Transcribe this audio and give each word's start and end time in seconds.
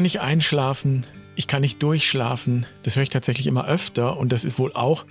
kann 0.00 0.04
nicht 0.04 0.22
einschlafen, 0.22 1.06
ich 1.36 1.46
kann 1.46 1.60
nicht 1.60 1.82
durchschlafen. 1.82 2.64
Das 2.82 2.96
höre 2.96 3.02
ich 3.02 3.10
tatsächlich 3.10 3.46
immer 3.46 3.68
öfter 3.68 4.16
und 4.16 4.32
das 4.32 4.46
ist 4.46 4.58
wohl 4.58 4.72
auch 4.72 5.04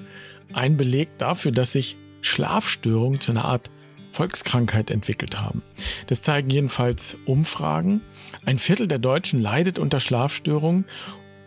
ein 0.52 0.78
Beleg 0.78 1.16
dafür, 1.20 1.52
dass 1.52 1.74
sich 1.74 1.96
Schlafstörungen 2.22 3.22
zu 3.22 3.30
einer 3.30 3.46
Art 3.46 3.70
Volkskrankheit 4.12 4.90
entwickelt 4.90 5.40
haben. 5.40 5.62
Das 6.08 6.24
zeigen 6.24 6.50
jedenfalls 6.50 7.18
Umfragen. 7.28 8.02
Ein 8.48 8.58
Viertel 8.58 8.88
der 8.88 8.98
Deutschen 8.98 9.40
leidet 9.40 9.78
unter 9.78 10.00
Schlafstörungen 10.00 10.86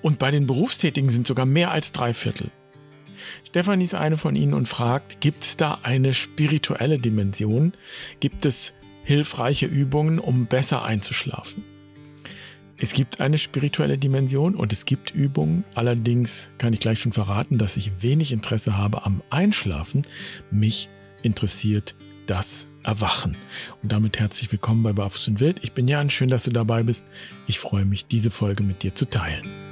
und 0.03 0.21
bei 0.21 0.31
den 0.31 0.47
Berufstätigen 0.47 1.11
sind 1.11 1.27
sogar 1.27 1.45
mehr 1.45 1.73
als 1.73 1.91
drei 1.91 2.15
Viertel. 2.15 2.53
Stefanie 3.45 3.83
ist 3.83 3.97
eine 3.97 4.19
von 4.19 4.37
ihnen 4.37 4.55
und 4.55 4.69
fragt, 4.69 5.21
gibt 5.21 5.43
es 5.43 5.57
da 5.57 5.81
eine 5.83 6.15
spirituelle 6.15 7.01
Dimension? 7.01 7.73
Gibt 8.21 8.47
es 8.47 8.73
hilfreiche 9.03 9.67
Übungen, 9.67 10.21
um 10.21 10.47
besser 10.47 10.85
einzuschlafen? 10.85 11.72
Es 12.79 12.93
gibt 12.93 13.21
eine 13.21 13.39
spirituelle 13.39 13.99
Dimension 13.99 14.55
und 14.55 14.73
es 14.73 14.85
gibt 14.85 15.15
Übungen. 15.15 15.65
Allerdings 15.75 16.49
kann 16.59 16.73
ich 16.73 16.81
gleich 16.81 17.01
schon 17.01 17.13
verraten, 17.13 17.59
dass 17.59 17.77
ich 17.77 17.93
wenig 18.01 18.33
Interesse 18.33 18.77
habe 18.77 19.05
am 19.05 19.23
Einschlafen. 19.31 20.07
Mich 20.51 20.89
interessiert 21.23 21.95
das 22.27 22.67
Erwachen. 22.83 23.37
Und 23.83 23.93
damit 23.93 24.19
herzlich 24.19 24.51
willkommen 24.51 24.83
bei 24.83 24.93
Barfuß 24.93 25.29
und 25.29 25.41
Wild. 25.41 25.61
Ich 25.63 25.73
bin 25.73 25.87
Jan, 25.87 26.11
schön, 26.11 26.29
dass 26.29 26.45
du 26.45 26.51
dabei 26.51 26.83
bist. 26.83 27.07
Ich 27.47 27.59
freue 27.59 27.85
mich, 27.85 28.07
diese 28.07 28.31
Folge 28.31 28.65
mit 28.65 28.83
dir 28.83 28.95
zu 28.95 29.09
teilen. 29.09 29.72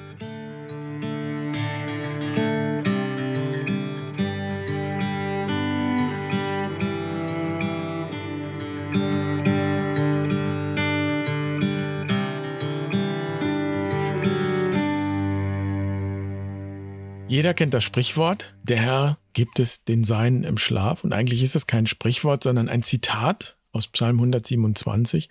Jeder 17.40 17.54
kennt 17.54 17.72
das 17.72 17.84
Sprichwort, 17.84 18.52
der 18.64 18.76
Herr 18.76 19.18
gibt 19.32 19.60
es 19.60 19.82
den 19.82 20.04
Seinen 20.04 20.44
im 20.44 20.58
Schlaf. 20.58 21.04
Und 21.04 21.14
eigentlich 21.14 21.42
ist 21.42 21.56
es 21.56 21.66
kein 21.66 21.86
Sprichwort, 21.86 22.42
sondern 22.42 22.68
ein 22.68 22.82
Zitat 22.82 23.56
aus 23.72 23.86
Psalm 23.86 24.16
127. 24.16 25.30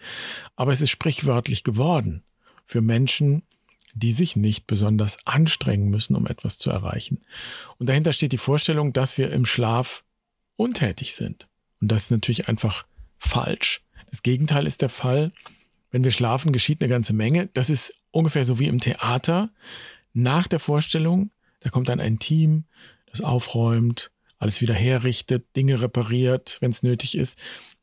Aber 0.56 0.72
es 0.72 0.82
ist 0.82 0.90
sprichwörtlich 0.90 1.64
geworden 1.64 2.24
für 2.66 2.82
Menschen, 2.82 3.44
die 3.94 4.12
sich 4.12 4.36
nicht 4.36 4.66
besonders 4.66 5.20
anstrengen 5.28 5.92
müssen, 5.92 6.16
um 6.16 6.26
etwas 6.26 6.58
zu 6.58 6.72
erreichen. 6.72 7.22
Und 7.78 7.90
dahinter 7.90 8.12
steht 8.12 8.32
die 8.32 8.40
Vorstellung, 8.40 8.92
dass 8.92 9.20
wir 9.20 9.32
im 9.32 9.46
Schlaf 9.46 10.04
untätig 10.56 11.14
sind. 11.14 11.48
Und 11.80 11.92
das 11.92 12.06
ist 12.06 12.12
natürlich 12.12 12.48
einfach 12.48 12.88
falsch. 13.20 13.84
Das 14.10 14.24
Gegenteil 14.24 14.66
ist 14.66 14.82
der 14.82 14.90
Fall. 14.90 15.32
Wenn 15.92 16.04
wir 16.04 16.10
schlafen, 16.10 16.54
geschieht 16.54 16.82
eine 16.82 16.90
ganze 16.90 17.14
Menge. 17.14 17.50
Das 17.54 17.70
ist 17.70 17.94
ungefähr 18.10 18.46
so 18.46 18.58
wie 18.58 18.66
im 18.66 18.80
Theater. 18.80 19.52
Nach 20.14 20.48
der 20.48 20.60
Vorstellung 20.60 21.30
da 21.60 21.70
kommt 21.70 21.90
dann 21.90 22.00
ein 22.00 22.20
Team, 22.20 22.66
das 23.08 23.22
aufräumt, 23.22 24.12
alles 24.38 24.62
wieder 24.62 24.74
herrichtet, 24.74 25.56
Dinge 25.56 25.82
repariert, 25.82 26.58
wenn 26.62 26.72
es 26.72 26.84
nötig 26.84 27.18
ist. 27.18 27.38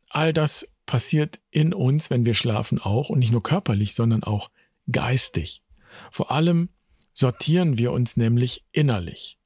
All 0.08 0.32
das 0.32 0.68
passiert 0.86 1.40
in 1.50 1.74
uns, 1.74 2.10
wenn 2.10 2.24
wir 2.24 2.34
schlafen 2.34 2.80
auch 2.80 3.10
und 3.10 3.18
nicht 3.18 3.32
nur 3.32 3.42
körperlich, 3.42 3.94
sondern 3.94 4.22
auch 4.22 4.50
geistig. 4.90 5.62
Vor 6.10 6.30
allem 6.30 6.70
sortieren 7.12 7.76
wir 7.78 7.92
uns 7.92 8.16
nämlich 8.16 8.64
innerlich. 8.72 9.38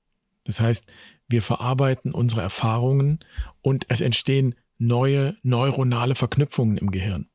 Das 0.44 0.60
heißt, 0.60 0.86
wir 1.28 1.42
verarbeiten 1.42 2.12
unsere 2.12 2.42
Erfahrungen 2.42 3.20
und 3.62 3.86
es 3.88 4.00
entstehen 4.00 4.54
neue 4.78 5.36
neuronale 5.42 6.14
Verknüpfungen 6.14 6.76
im 6.76 6.90
Gehirn. 6.90 7.28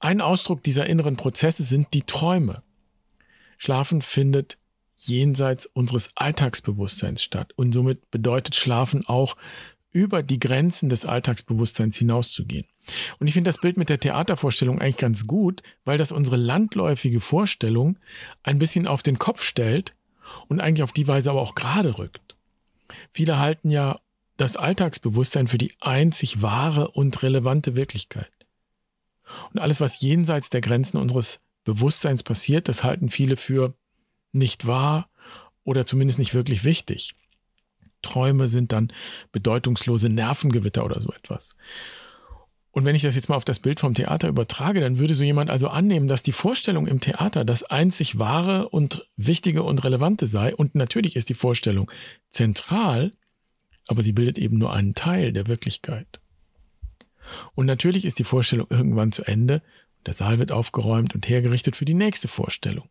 Ein 0.00 0.20
Ausdruck 0.20 0.62
dieser 0.62 0.86
inneren 0.86 1.16
Prozesse 1.16 1.62
sind 1.62 1.94
die 1.94 2.02
Träume. 2.02 2.62
Schlafen 3.56 4.02
findet 4.02 4.58
jenseits 4.96 5.66
unseres 5.66 6.10
Alltagsbewusstseins 6.14 7.22
statt. 7.22 7.52
Und 7.56 7.72
somit 7.72 8.10
bedeutet 8.10 8.54
Schlafen 8.54 9.06
auch, 9.06 9.36
über 9.94 10.24
die 10.24 10.40
Grenzen 10.40 10.88
des 10.88 11.06
Alltagsbewusstseins 11.06 11.96
hinauszugehen. 11.96 12.66
Und 13.18 13.28
ich 13.28 13.34
finde 13.34 13.48
das 13.48 13.60
Bild 13.60 13.76
mit 13.76 13.88
der 13.88 14.00
Theatervorstellung 14.00 14.80
eigentlich 14.80 14.96
ganz 14.96 15.26
gut, 15.26 15.62
weil 15.84 15.98
das 15.98 16.10
unsere 16.10 16.36
landläufige 16.36 17.20
Vorstellung 17.20 17.96
ein 18.42 18.58
bisschen 18.58 18.88
auf 18.88 19.02
den 19.02 19.18
Kopf 19.18 19.42
stellt 19.44 19.94
und 20.48 20.60
eigentlich 20.60 20.82
auf 20.82 20.92
die 20.92 21.06
Weise 21.06 21.30
aber 21.30 21.40
auch 21.40 21.54
gerade 21.54 21.96
rückt. 21.96 22.34
Viele 23.12 23.38
halten 23.38 23.70
ja 23.70 24.00
das 24.36 24.56
Alltagsbewusstsein 24.56 25.46
für 25.46 25.58
die 25.58 25.72
einzig 25.80 26.42
wahre 26.42 26.90
und 26.90 27.22
relevante 27.22 27.76
Wirklichkeit. 27.76 28.32
Und 29.52 29.60
alles, 29.60 29.80
was 29.80 30.00
jenseits 30.00 30.50
der 30.50 30.60
Grenzen 30.60 30.98
unseres 30.98 31.38
Bewusstseins 31.64 32.24
passiert, 32.24 32.68
das 32.68 32.82
halten 32.82 33.10
viele 33.10 33.36
für 33.36 33.74
nicht 34.34 34.66
wahr 34.66 35.08
oder 35.64 35.86
zumindest 35.86 36.18
nicht 36.18 36.34
wirklich 36.34 36.64
wichtig. 36.64 37.14
Träume 38.02 38.48
sind 38.48 38.72
dann 38.72 38.92
bedeutungslose 39.32 40.08
Nervengewitter 40.08 40.84
oder 40.84 41.00
so 41.00 41.12
etwas. 41.12 41.56
Und 42.70 42.84
wenn 42.84 42.96
ich 42.96 43.02
das 43.02 43.14
jetzt 43.14 43.28
mal 43.28 43.36
auf 43.36 43.44
das 43.44 43.60
Bild 43.60 43.78
vom 43.78 43.94
Theater 43.94 44.28
übertrage, 44.28 44.80
dann 44.80 44.98
würde 44.98 45.14
so 45.14 45.22
jemand 45.22 45.48
also 45.48 45.68
annehmen, 45.68 46.08
dass 46.08 46.24
die 46.24 46.32
Vorstellung 46.32 46.88
im 46.88 47.00
Theater 47.00 47.44
das 47.44 47.62
einzig 47.62 48.18
wahre 48.18 48.68
und 48.68 49.06
wichtige 49.16 49.62
und 49.62 49.84
relevante 49.84 50.26
sei. 50.26 50.54
Und 50.54 50.74
natürlich 50.74 51.14
ist 51.14 51.28
die 51.28 51.34
Vorstellung 51.34 51.88
zentral, 52.30 53.12
aber 53.86 54.02
sie 54.02 54.12
bildet 54.12 54.38
eben 54.38 54.58
nur 54.58 54.72
einen 54.72 54.94
Teil 54.94 55.32
der 55.32 55.46
Wirklichkeit. 55.46 56.20
Und 57.54 57.66
natürlich 57.66 58.04
ist 58.04 58.18
die 58.18 58.24
Vorstellung 58.24 58.66
irgendwann 58.70 59.12
zu 59.12 59.22
Ende 59.22 59.62
und 59.98 60.08
der 60.08 60.14
Saal 60.14 60.40
wird 60.40 60.50
aufgeräumt 60.50 61.14
und 61.14 61.28
hergerichtet 61.28 61.76
für 61.76 61.84
die 61.84 61.94
nächste 61.94 62.26
Vorstellung. 62.26 62.88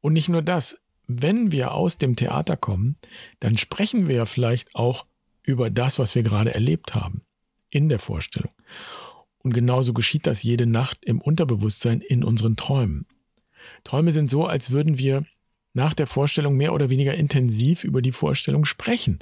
Und 0.00 0.12
nicht 0.12 0.28
nur 0.28 0.42
das, 0.42 0.78
wenn 1.06 1.52
wir 1.52 1.72
aus 1.72 1.98
dem 1.98 2.16
Theater 2.16 2.56
kommen, 2.56 2.96
dann 3.40 3.58
sprechen 3.58 4.08
wir 4.08 4.16
ja 4.16 4.26
vielleicht 4.26 4.74
auch 4.74 5.06
über 5.42 5.70
das, 5.70 5.98
was 5.98 6.14
wir 6.14 6.22
gerade 6.22 6.54
erlebt 6.54 6.94
haben 6.94 7.22
in 7.70 7.88
der 7.88 7.98
Vorstellung. 7.98 8.52
Und 9.38 9.54
genauso 9.54 9.92
geschieht 9.92 10.26
das 10.26 10.42
jede 10.42 10.66
Nacht 10.66 11.04
im 11.04 11.20
Unterbewusstsein 11.20 12.00
in 12.00 12.22
unseren 12.22 12.56
Träumen. 12.56 13.06
Träume 13.84 14.12
sind 14.12 14.30
so, 14.30 14.46
als 14.46 14.70
würden 14.70 14.98
wir 14.98 15.24
nach 15.72 15.94
der 15.94 16.06
Vorstellung 16.06 16.56
mehr 16.56 16.74
oder 16.74 16.90
weniger 16.90 17.14
intensiv 17.14 17.84
über 17.84 18.02
die 18.02 18.12
Vorstellung 18.12 18.64
sprechen. 18.64 19.20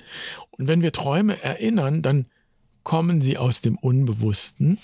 Und 0.50 0.66
wenn 0.66 0.82
wir 0.82 0.92
Träume 0.92 1.40
erinnern, 1.42 2.02
dann 2.02 2.26
kommen 2.82 3.20
sie 3.20 3.36
aus 3.36 3.60
dem 3.60 3.76
Unbewussten 3.76 4.78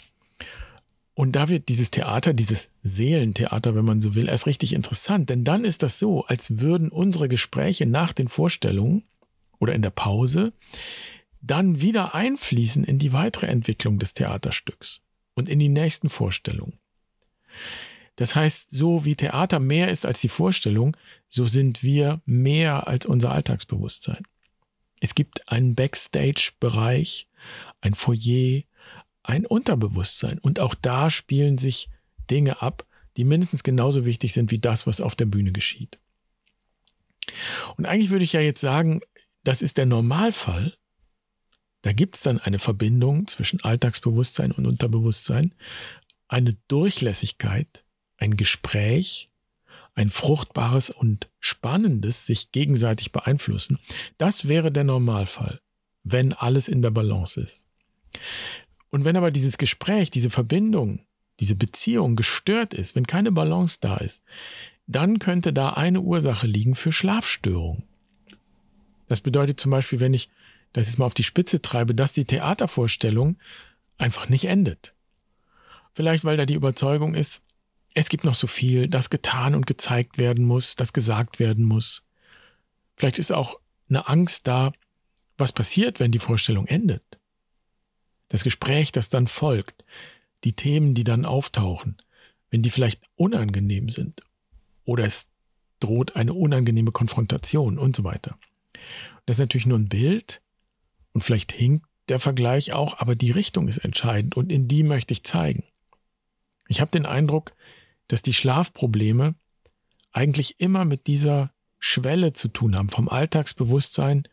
und 1.15 1.33
da 1.33 1.49
wird 1.49 1.69
dieses 1.69 1.91
Theater, 1.93 2.35
dieses 2.35 2.69
Seelentheater, 2.83 3.77
wenn 3.77 3.85
man 3.85 4.01
so 4.01 4.17
will, 4.17 4.29
erst 4.29 4.47
richtig 4.47 4.73
interessant. 4.73 5.31
Denn 5.31 5.45
dann 5.45 5.65
ist 5.65 5.83
das 5.85 5.99
so, 6.01 6.25
als 6.25 6.59
würden 6.61 6.89
unsere 6.89 7.29
Gespräche 7.29 7.87
nach 7.87 8.13
den 8.13 8.27
Vorstellungen 8.27 9.05
oder 9.61 9.75
in 9.75 9.83
der 9.83 9.91
Pause 9.91 10.53
dann 11.41 11.81
wieder 11.81 12.15
einfließen 12.15 12.83
in 12.85 12.99
die 12.99 13.13
weitere 13.13 13.47
Entwicklung 13.47 13.99
des 13.99 14.15
Theaterstücks 14.15 15.03
und 15.35 15.49
in 15.49 15.61
die 15.61 15.69
nächsten 15.69 16.09
Vorstellungen. 16.09 16.79
Das 18.17 18.35
heißt, 18.35 18.69
so 18.71 19.05
wie 19.05 19.15
Theater 19.15 19.61
mehr 19.61 19.91
ist 19.91 20.07
als 20.07 20.21
die 20.21 20.29
Vorstellung, 20.29 20.97
so 21.29 21.47
sind 21.47 21.83
wir 21.83 22.23
mehr 22.25 22.89
als 22.89 23.07
unser 23.07 23.33
Alltagsbewusstsein. 23.33 24.25
Es 25.01 25.15
gibt 25.15 25.49
einen 25.49 25.75
Backstage-Bereich, 25.75 27.29
ein 27.81 27.95
Foyer, 27.95 28.63
ein 29.25 29.47
Unterbewusstsein. 29.47 30.39
Und 30.39 30.61
auch 30.61 30.75
da 30.75 31.11
spielen 31.11 31.59
sich 31.59 31.89
Dinge 32.31 32.63
ab, 32.63 32.87
die 33.17 33.25
mindestens 33.25 33.63
genauso 33.63 34.07
wichtig 34.07 34.33
sind 34.33 34.51
wie 34.51 34.59
das, 34.59 34.87
was 34.87 35.01
auf 35.01 35.17
der 35.17 35.27
Bühne 35.27 35.53
geschieht. 35.53 35.99
Und 37.77 37.87
eigentlich 37.87 38.11
würde 38.11 38.25
ich 38.25 38.35
ja 38.35 38.41
jetzt 38.41 38.61
sagen, 38.61 39.01
das 39.43 39.63
ist 39.63 39.79
der 39.79 39.87
Normalfall. 39.87 40.77
Da 41.83 41.93
gibt 41.93 42.17
es 42.17 42.23
dann 42.23 42.39
eine 42.39 42.59
Verbindung 42.59 43.27
zwischen 43.27 43.63
Alltagsbewusstsein 43.63 44.53
und 44.53 44.67
Unterbewusstsein, 44.67 45.55
eine 46.29 46.57
Durchlässigkeit, 46.69 47.85
ein 48.17 48.37
Gespräch, 48.37 49.31
ein 49.95 50.11
fruchtbares 50.11 50.91
und 50.91 51.29
spannendes 51.41 52.27
sich 52.27 52.53
gegenseitig 52.53 53.13
beeinflussen. 53.13 53.79
Das 54.19 54.49
wäre 54.49 54.73
der 54.73 54.85
Normalfall, 54.85 55.61
wenn 56.03 56.33
alles 56.33 56.69
in 56.69 56.83
der 56.83 56.91
Balance 56.91 57.41
ist. 57.41 57.69
Und 58.95 59.05
wenn 59.05 59.17
aber 59.17 59.33
dieses 59.33 59.59
Gespräch, 59.59 60.13
diese 60.13 60.31
Verbindung, 60.31 61.01
diese 61.41 61.57
Beziehung 61.57 62.15
gestört 62.15 62.73
ist, 62.73 62.95
wenn 62.95 63.09
keine 63.09 63.33
Balance 63.33 63.79
da 63.81 63.97
ist, 63.97 64.23
dann 64.87 65.19
könnte 65.19 65.53
da 65.53 65.71
eine 65.71 66.01
Ursache 66.01 66.47
liegen 66.47 66.77
für 66.77 66.93
Schlafstörungen. 66.93 67.83
Das 69.09 69.21
bedeutet 69.21 69.59
zum 69.59 69.73
Beispiel, 69.73 69.99
wenn 69.99 70.15
ich 70.15 70.31
das 70.73 70.87
jetzt 70.87 71.01
mal 71.01 71.07
auf 71.07 71.15
die 71.15 71.25
Spitze 71.25 71.61
treibe, 71.61 71.93
dass 71.93 72.13
die 72.13 72.25
Theatervorstellung 72.25 73.37
einfach 73.99 74.29
nicht 74.29 74.45
endet. 74.45 74.95
Vielleicht, 75.93 76.25
weil 76.25 76.37
da 76.37 76.47
die 76.47 76.55
Überzeugung 76.55 77.17
ist, 77.17 77.43
es 77.95 78.09
gibt 78.09 78.23
noch 78.23 78.37
so 78.37 78.47
viel, 78.47 78.87
das 78.87 79.11
getan 79.11 79.57
und 79.57 79.67
gezeigt 79.67 80.19
werden 80.19 80.45
muss, 80.45 80.77
das 80.77 80.93
gesagt 80.93 81.41
werden 81.41 81.65
muss. 81.65 82.05
Vielleicht 82.95 83.19
ist 83.19 83.33
auch 83.33 83.59
eine 83.89 84.07
Angst 84.07 84.47
da, 84.47 84.71
was 85.37 85.51
passiert, 85.51 85.99
wenn 85.99 86.13
die 86.13 86.21
Vorstellung 86.21 86.69
endet 86.69 87.19
das 88.35 88.43
Gespräch, 88.43 88.91
das 88.91 89.11
dann 89.11 89.29
folgt, 89.29 89.85
die 90.43 90.55
Themen, 90.55 90.95
die 90.95 91.05
dann 91.05 91.25
auftauchen, 91.25 91.99
wenn 92.51 92.63
die 92.63 92.71
vielleicht 92.71 93.01
unangenehm 93.15 93.91
sind 93.91 94.23
oder 94.85 95.05
es 95.05 95.29
droht 95.79 96.17
eine 96.17 96.35
unangenehme 96.35 96.91
Konfrontation 96.91 97.79
und 97.79 97.95
so 97.95 98.03
weiter. 98.03 98.37
Das 99.25 99.37
ist 99.37 99.41
natürlich 99.41 99.67
nur 99.67 99.79
ein 99.79 99.89
Bild 99.89 100.43
und 101.13 101.23
vielleicht 101.23 101.53
hinkt 101.53 101.87
der 102.09 102.19
Vergleich 102.19 102.73
auch, 102.73 102.99
aber 102.99 103.15
die 103.15 103.31
Richtung 103.31 103.69
ist 103.69 103.79
entscheidend 103.79 104.37
und 104.37 104.51
in 104.51 104.67
die 104.67 104.83
möchte 104.83 105.13
ich 105.13 105.23
zeigen. 105.23 105.63
Ich 106.67 106.81
habe 106.81 106.91
den 106.91 107.07
Eindruck, 107.07 107.55
dass 108.09 108.21
die 108.21 108.35
Schlafprobleme 108.35 109.37
eigentlich 110.11 110.59
immer 110.59 110.85
mit 110.85 111.07
dieser 111.07 111.53
Schwelle 111.79 112.33
zu 112.33 112.49
tun 112.49 112.75
haben, 112.75 112.89
vom 112.89 113.09
Alltagsbewusstsein 113.09 114.25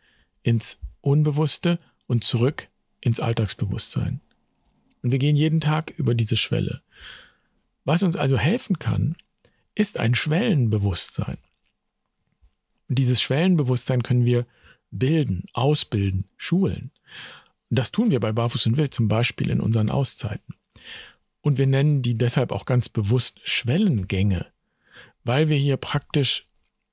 ins 0.41 0.79
Unbewusste 1.01 1.77
und 2.07 2.23
zurück 2.23 2.70
ins 3.01 3.19
Alltagsbewusstsein. 3.19 4.21
Und 5.03 5.11
wir 5.11 5.19
gehen 5.19 5.35
jeden 5.35 5.59
Tag 5.59 5.91
über 5.97 6.15
diese 6.15 6.37
Schwelle. 6.37 6.81
Was 7.83 8.03
uns 8.03 8.15
also 8.15 8.37
helfen 8.37 8.79
kann, 8.79 9.15
ist 9.73 9.99
ein 9.99 10.15
Schwellenbewusstsein. 10.15 11.37
Und 12.87 12.99
dieses 12.99 13.21
Schwellenbewusstsein 13.21 14.03
können 14.03 14.25
wir 14.25 14.45
bilden, 14.91 15.45
ausbilden, 15.53 16.25
schulen. 16.37 16.91
Und 17.69 17.79
das 17.79 17.91
tun 17.91 18.11
wir 18.11 18.19
bei 18.19 18.31
Barfuß 18.31 18.67
und 18.67 18.77
Wild 18.77 18.93
zum 18.93 19.07
Beispiel 19.07 19.49
in 19.49 19.61
unseren 19.61 19.89
Auszeiten. 19.89 20.55
Und 21.41 21.57
wir 21.57 21.67
nennen 21.67 22.01
die 22.01 22.17
deshalb 22.17 22.51
auch 22.51 22.65
ganz 22.65 22.89
bewusst 22.89 23.39
Schwellengänge, 23.43 24.45
weil 25.23 25.49
wir 25.49 25.57
hier 25.57 25.77
praktisch 25.77 26.47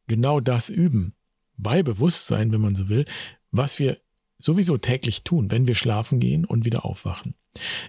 genau 0.06 0.40
das 0.40 0.68
üben, 0.70 1.14
bei 1.56 1.82
Bewusstsein, 1.82 2.52
wenn 2.52 2.60
man 2.60 2.76
so 2.76 2.88
will, 2.88 3.04
was 3.50 3.78
wir 3.78 3.98
sowieso 4.40 4.78
täglich 4.78 5.24
tun, 5.24 5.50
wenn 5.50 5.66
wir 5.66 5.74
schlafen 5.74 6.20
gehen 6.20 6.44
und 6.44 6.64
wieder 6.64 6.84
aufwachen. 6.84 7.34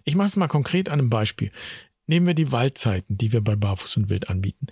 Ich 0.04 0.16
mache 0.16 0.28
es 0.28 0.36
mal 0.36 0.48
konkret 0.48 0.90
an 0.90 1.00
einem 1.00 1.10
Beispiel. 1.10 1.52
Nehmen 2.08 2.26
wir 2.26 2.34
die 2.34 2.52
Waldzeiten, 2.52 3.18
die 3.18 3.32
wir 3.32 3.42
bei 3.42 3.56
Barfuß 3.56 3.98
und 3.98 4.10
Wild 4.10 4.30
anbieten. 4.30 4.68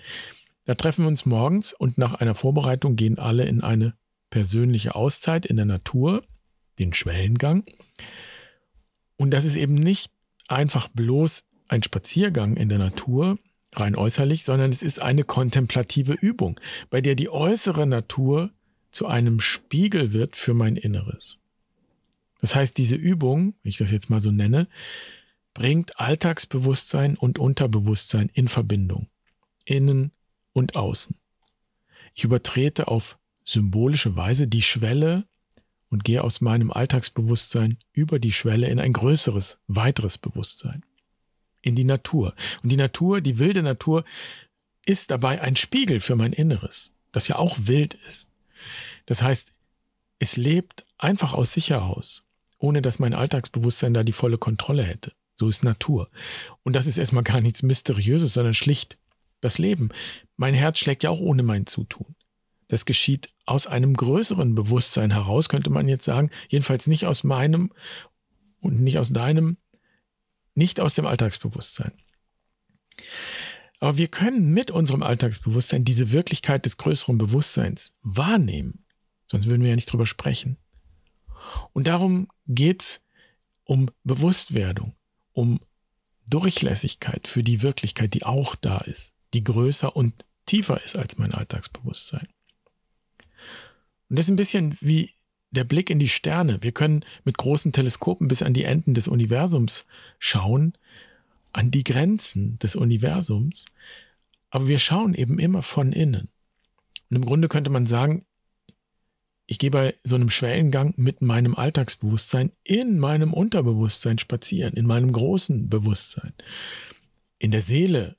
Da 0.65 0.75
treffen 0.75 1.03
wir 1.03 1.07
uns 1.07 1.25
morgens 1.25 1.73
und 1.73 1.97
nach 1.97 2.15
einer 2.15 2.35
Vorbereitung 2.35 2.95
gehen 2.95 3.19
alle 3.19 3.45
in 3.45 3.61
eine 3.61 3.93
persönliche 4.29 4.95
Auszeit 4.95 5.45
in 5.45 5.55
der 5.55 5.65
Natur, 5.65 6.23
den 6.79 6.93
Schwellengang. 6.93 7.63
Und 9.15 9.31
das 9.31 9.45
ist 9.45 9.55
eben 9.55 9.75
nicht 9.75 10.11
einfach 10.47 10.87
bloß 10.89 11.43
ein 11.67 11.83
Spaziergang 11.83 12.55
in 12.57 12.69
der 12.69 12.79
Natur, 12.79 13.37
rein 13.73 13.95
äußerlich, 13.95 14.43
sondern 14.43 14.71
es 14.71 14.83
ist 14.83 15.01
eine 15.01 15.23
kontemplative 15.23 16.13
Übung, 16.13 16.59
bei 16.89 17.01
der 17.01 17.15
die 17.15 17.29
äußere 17.29 17.85
Natur 17.85 18.51
zu 18.91 19.05
einem 19.07 19.39
Spiegel 19.39 20.13
wird 20.13 20.35
für 20.35 20.53
mein 20.53 20.75
Inneres. 20.75 21.39
Das 22.39 22.55
heißt, 22.55 22.77
diese 22.77 22.95
Übung, 22.95 23.55
wenn 23.63 23.69
ich 23.69 23.77
das 23.77 23.91
jetzt 23.91 24.09
mal 24.09 24.21
so 24.21 24.31
nenne, 24.31 24.67
bringt 25.53 25.99
Alltagsbewusstsein 25.99 27.17
und 27.17 27.39
Unterbewusstsein 27.39 28.29
in 28.33 28.47
Verbindung, 28.47 29.07
innen 29.65 30.11
und 30.53 30.75
außen. 30.75 31.15
Ich 32.13 32.23
übertrete 32.23 32.87
auf 32.87 33.17
symbolische 33.43 34.15
Weise 34.15 34.47
die 34.47 34.61
Schwelle 34.61 35.25
und 35.89 36.03
gehe 36.03 36.23
aus 36.23 36.41
meinem 36.41 36.71
Alltagsbewusstsein 36.71 37.77
über 37.93 38.19
die 38.19 38.33
Schwelle 38.33 38.67
in 38.67 38.79
ein 38.79 38.93
größeres, 38.93 39.57
weiteres 39.67 40.17
Bewusstsein 40.17 40.83
in 41.61 41.75
die 41.75 41.83
Natur. 41.83 42.35
Und 42.63 42.69
die 42.69 42.77
Natur, 42.77 43.21
die 43.21 43.39
wilde 43.39 43.63
Natur, 43.63 44.03
ist 44.85 45.11
dabei 45.11 45.41
ein 45.41 45.55
Spiegel 45.55 45.99
für 45.99 46.15
mein 46.15 46.33
Inneres, 46.33 46.93
das 47.11 47.27
ja 47.27 47.37
auch 47.37 47.57
wild 47.61 47.95
ist. 48.07 48.29
Das 49.05 49.21
heißt, 49.21 49.53
es 50.19 50.37
lebt 50.37 50.85
einfach 50.97 51.33
aus 51.33 51.53
sich 51.53 51.69
heraus, 51.69 52.23
ohne 52.57 52.81
dass 52.81 52.99
mein 52.99 53.13
Alltagsbewusstsein 53.13 53.93
da 53.93 54.03
die 54.03 54.13
volle 54.13 54.37
Kontrolle 54.37 54.83
hätte. 54.83 55.13
So 55.35 55.49
ist 55.49 55.63
Natur. 55.63 56.09
Und 56.63 56.75
das 56.75 56.87
ist 56.87 56.97
erstmal 56.97 57.23
gar 57.23 57.41
nichts 57.41 57.63
Mysteriöses, 57.63 58.33
sondern 58.33 58.53
schlicht 58.53 58.97
das 59.39 59.59
Leben. 59.59 59.89
Mein 60.35 60.55
Herz 60.55 60.79
schlägt 60.79 61.03
ja 61.03 61.09
auch 61.09 61.19
ohne 61.19 61.43
mein 61.43 61.67
Zutun. 61.67 62.15
Das 62.67 62.85
geschieht 62.85 63.29
aus 63.45 63.67
einem 63.67 63.95
größeren 63.95 64.55
Bewusstsein 64.55 65.11
heraus, 65.11 65.47
könnte 65.47 65.69
man 65.69 65.87
jetzt 65.87 66.05
sagen. 66.05 66.31
Jedenfalls 66.49 66.87
nicht 66.87 67.05
aus 67.05 67.23
meinem 67.23 67.71
und 68.59 68.81
nicht 68.81 68.97
aus 68.97 69.09
deinem 69.09 69.57
nicht 70.55 70.79
aus 70.79 70.95
dem 70.95 71.05
Alltagsbewusstsein. 71.05 71.91
Aber 73.79 73.97
wir 73.97 74.07
können 74.07 74.53
mit 74.53 74.71
unserem 74.71 75.03
Alltagsbewusstsein 75.03 75.85
diese 75.85 76.11
Wirklichkeit 76.11 76.65
des 76.65 76.77
größeren 76.77 77.19
Bewusstseins 77.19 77.95
wahrnehmen. 78.01 78.83
Sonst 79.27 79.47
würden 79.47 79.61
wir 79.61 79.69
ja 79.69 79.75
nicht 79.75 79.91
drüber 79.91 80.07
sprechen. 80.07 80.57
Und 81.73 81.87
darum 81.87 82.27
geht 82.47 82.81
es 82.81 83.01
um 83.63 83.89
Bewusstwerdung, 84.03 84.93
um 85.33 85.59
Durchlässigkeit 86.27 87.27
für 87.27 87.43
die 87.43 87.61
Wirklichkeit, 87.61 88.13
die 88.13 88.25
auch 88.25 88.55
da 88.55 88.77
ist, 88.77 89.13
die 89.33 89.43
größer 89.43 89.95
und 89.95 90.25
tiefer 90.45 90.81
ist 90.83 90.97
als 90.97 91.17
mein 91.17 91.33
Alltagsbewusstsein. 91.33 92.27
Und 94.09 94.17
das 94.17 94.25
ist 94.25 94.31
ein 94.31 94.37
bisschen 94.37 94.77
wie 94.81 95.13
der 95.51 95.63
Blick 95.63 95.89
in 95.89 95.99
die 95.99 96.07
Sterne. 96.07 96.61
Wir 96.61 96.71
können 96.71 97.03
mit 97.23 97.37
großen 97.37 97.71
Teleskopen 97.71 98.27
bis 98.27 98.41
an 98.41 98.53
die 98.53 98.63
Enden 98.63 98.93
des 98.93 99.07
Universums 99.07 99.85
schauen, 100.19 100.73
an 101.53 101.71
die 101.71 101.83
Grenzen 101.83 102.59
des 102.59 102.75
Universums, 102.75 103.65
aber 104.49 104.67
wir 104.67 104.79
schauen 104.79 105.13
eben 105.13 105.39
immer 105.39 105.61
von 105.61 105.91
innen. 105.91 106.29
Und 107.09 107.17
im 107.17 107.25
Grunde 107.25 107.47
könnte 107.47 107.69
man 107.69 107.87
sagen, 107.87 108.25
ich 109.47 109.59
gehe 109.59 109.71
bei 109.71 109.95
so 110.03 110.15
einem 110.15 110.29
Schwellengang 110.29 110.93
mit 110.97 111.21
meinem 111.21 111.55
Alltagsbewusstsein 111.55 112.51
in 112.63 112.99
meinem 112.99 113.33
Unterbewusstsein 113.33 114.19
spazieren, 114.19 114.73
in 114.73 114.85
meinem 114.85 115.13
großen 115.13 115.69
Bewusstsein, 115.69 116.33
in 117.39 117.51
der 117.51 117.61
Seele, 117.61 118.17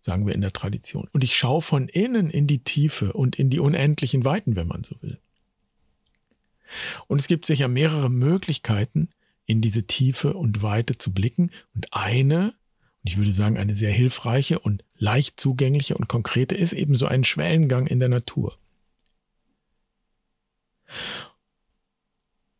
sagen 0.00 0.26
wir 0.26 0.34
in 0.34 0.40
der 0.40 0.52
Tradition. 0.52 1.08
Und 1.12 1.24
ich 1.24 1.36
schaue 1.36 1.60
von 1.60 1.88
innen 1.88 2.30
in 2.30 2.46
die 2.46 2.62
Tiefe 2.62 3.12
und 3.12 3.36
in 3.36 3.50
die 3.50 3.58
unendlichen 3.58 4.24
Weiten, 4.24 4.54
wenn 4.54 4.68
man 4.68 4.84
so 4.84 4.94
will. 5.02 5.18
Und 7.08 7.18
es 7.20 7.26
gibt 7.26 7.46
sicher 7.46 7.66
mehrere 7.66 8.08
Möglichkeiten, 8.08 9.08
in 9.46 9.60
diese 9.60 9.88
Tiefe 9.88 10.34
und 10.34 10.62
Weite 10.62 10.96
zu 10.96 11.12
blicken. 11.12 11.50
Und 11.74 11.92
eine, 11.92 12.54
und 13.02 13.10
ich 13.10 13.16
würde 13.16 13.32
sagen, 13.32 13.58
eine 13.58 13.74
sehr 13.74 13.90
hilfreiche 13.90 14.60
und 14.60 14.84
leicht 14.96 15.40
zugängliche 15.40 15.96
und 15.96 16.06
konkrete 16.06 16.54
ist 16.54 16.72
eben 16.72 16.94
so 16.94 17.06
ein 17.06 17.24
Schwellengang 17.24 17.88
in 17.88 17.98
der 17.98 18.08
Natur. 18.08 18.56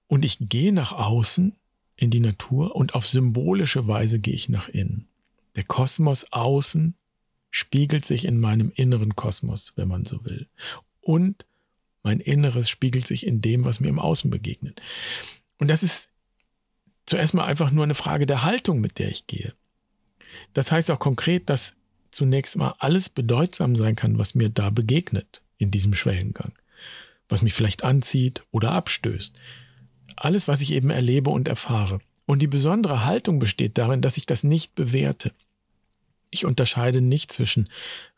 Und 0.06 0.24
ich 0.24 0.38
gehe 0.40 0.72
nach 0.72 0.92
außen 0.92 1.54
in 1.96 2.10
die 2.10 2.20
Natur 2.20 2.74
und 2.74 2.94
auf 2.94 3.06
symbolische 3.06 3.86
Weise 3.86 4.18
gehe 4.18 4.34
ich 4.34 4.48
nach 4.48 4.68
innen. 4.68 5.06
Der 5.56 5.64
Kosmos 5.64 6.32
außen 6.32 6.94
spiegelt 7.50 8.04
sich 8.04 8.24
in 8.24 8.38
meinem 8.38 8.72
inneren 8.74 9.16
Kosmos, 9.16 9.72
wenn 9.76 9.88
man 9.88 10.04
so 10.04 10.24
will. 10.24 10.48
Und 11.00 11.44
mein 12.02 12.20
Inneres 12.20 12.68
spiegelt 12.68 13.06
sich 13.06 13.26
in 13.26 13.40
dem, 13.40 13.64
was 13.64 13.80
mir 13.80 13.88
im 13.88 13.98
Außen 13.98 14.30
begegnet. 14.30 14.80
Und 15.58 15.68
das 15.68 15.82
ist 15.82 16.08
zuerst 17.06 17.34
mal 17.34 17.44
einfach 17.44 17.70
nur 17.70 17.84
eine 17.84 17.94
Frage 17.94 18.26
der 18.26 18.44
Haltung, 18.44 18.80
mit 18.80 18.98
der 18.98 19.10
ich 19.10 19.26
gehe. 19.26 19.54
Das 20.54 20.72
heißt 20.72 20.90
auch 20.90 20.98
konkret, 20.98 21.50
dass 21.50 21.76
zunächst 22.10 22.56
mal 22.56 22.74
alles 22.78 23.08
bedeutsam 23.08 23.76
sein 23.76 23.96
kann, 23.96 24.18
was 24.18 24.34
mir 24.34 24.48
da 24.48 24.70
begegnet 24.70 25.42
in 25.58 25.70
diesem 25.70 25.94
Schwellengang. 25.94 26.52
Was 27.30 27.40
mich 27.40 27.54
vielleicht 27.54 27.84
anzieht 27.84 28.42
oder 28.50 28.72
abstößt. 28.72 29.34
Alles, 30.16 30.48
was 30.48 30.60
ich 30.60 30.72
eben 30.72 30.90
erlebe 30.90 31.30
und 31.30 31.48
erfahre. 31.48 32.00
Und 32.26 32.40
die 32.40 32.46
besondere 32.46 33.04
Haltung 33.04 33.38
besteht 33.38 33.78
darin, 33.78 34.02
dass 34.02 34.16
ich 34.16 34.26
das 34.26 34.44
nicht 34.44 34.74
bewerte. 34.74 35.32
Ich 36.30 36.44
unterscheide 36.44 37.00
nicht 37.00 37.32
zwischen 37.32 37.68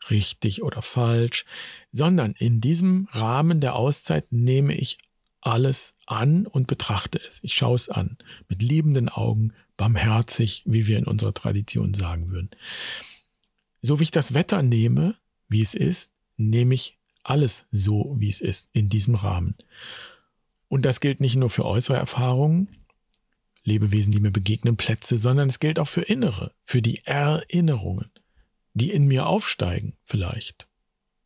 richtig 0.09 0.61
oder 0.61 0.81
falsch, 0.81 1.45
sondern 1.91 2.33
in 2.33 2.61
diesem 2.61 3.07
Rahmen 3.11 3.59
der 3.59 3.75
Auszeit 3.75 4.31
nehme 4.31 4.75
ich 4.75 4.99
alles 5.41 5.95
an 6.05 6.45
und 6.45 6.67
betrachte 6.67 7.19
es. 7.19 7.39
Ich 7.43 7.53
schaue 7.53 7.75
es 7.75 7.89
an 7.89 8.17
mit 8.47 8.61
liebenden 8.61 9.09
Augen, 9.09 9.53
barmherzig, 9.77 10.63
wie 10.65 10.87
wir 10.87 10.97
in 10.97 11.07
unserer 11.07 11.33
Tradition 11.33 11.93
sagen 11.93 12.29
würden. 12.29 12.51
So 13.81 13.99
wie 13.99 14.03
ich 14.03 14.11
das 14.11 14.33
Wetter 14.33 14.61
nehme, 14.61 15.15
wie 15.49 15.61
es 15.61 15.73
ist, 15.73 16.11
nehme 16.37 16.75
ich 16.75 16.97
alles 17.23 17.65
so, 17.71 18.15
wie 18.17 18.29
es 18.29 18.41
ist, 18.41 18.69
in 18.73 18.89
diesem 18.89 19.15
Rahmen. 19.15 19.55
Und 20.67 20.85
das 20.85 20.99
gilt 20.99 21.21
nicht 21.21 21.35
nur 21.35 21.49
für 21.49 21.65
äußere 21.65 21.97
Erfahrungen, 21.97 22.67
Lebewesen, 23.63 24.11
die 24.11 24.19
mir 24.19 24.31
begegnen, 24.31 24.75
Plätze, 24.75 25.17
sondern 25.17 25.47
es 25.47 25.59
gilt 25.59 25.79
auch 25.79 25.87
für 25.87 26.01
innere, 26.01 26.51
für 26.65 26.81
die 26.81 27.01
Erinnerungen, 27.05 28.09
die 28.73 28.91
in 28.91 29.05
mir 29.07 29.25
aufsteigen 29.25 29.93
vielleicht 30.03 30.67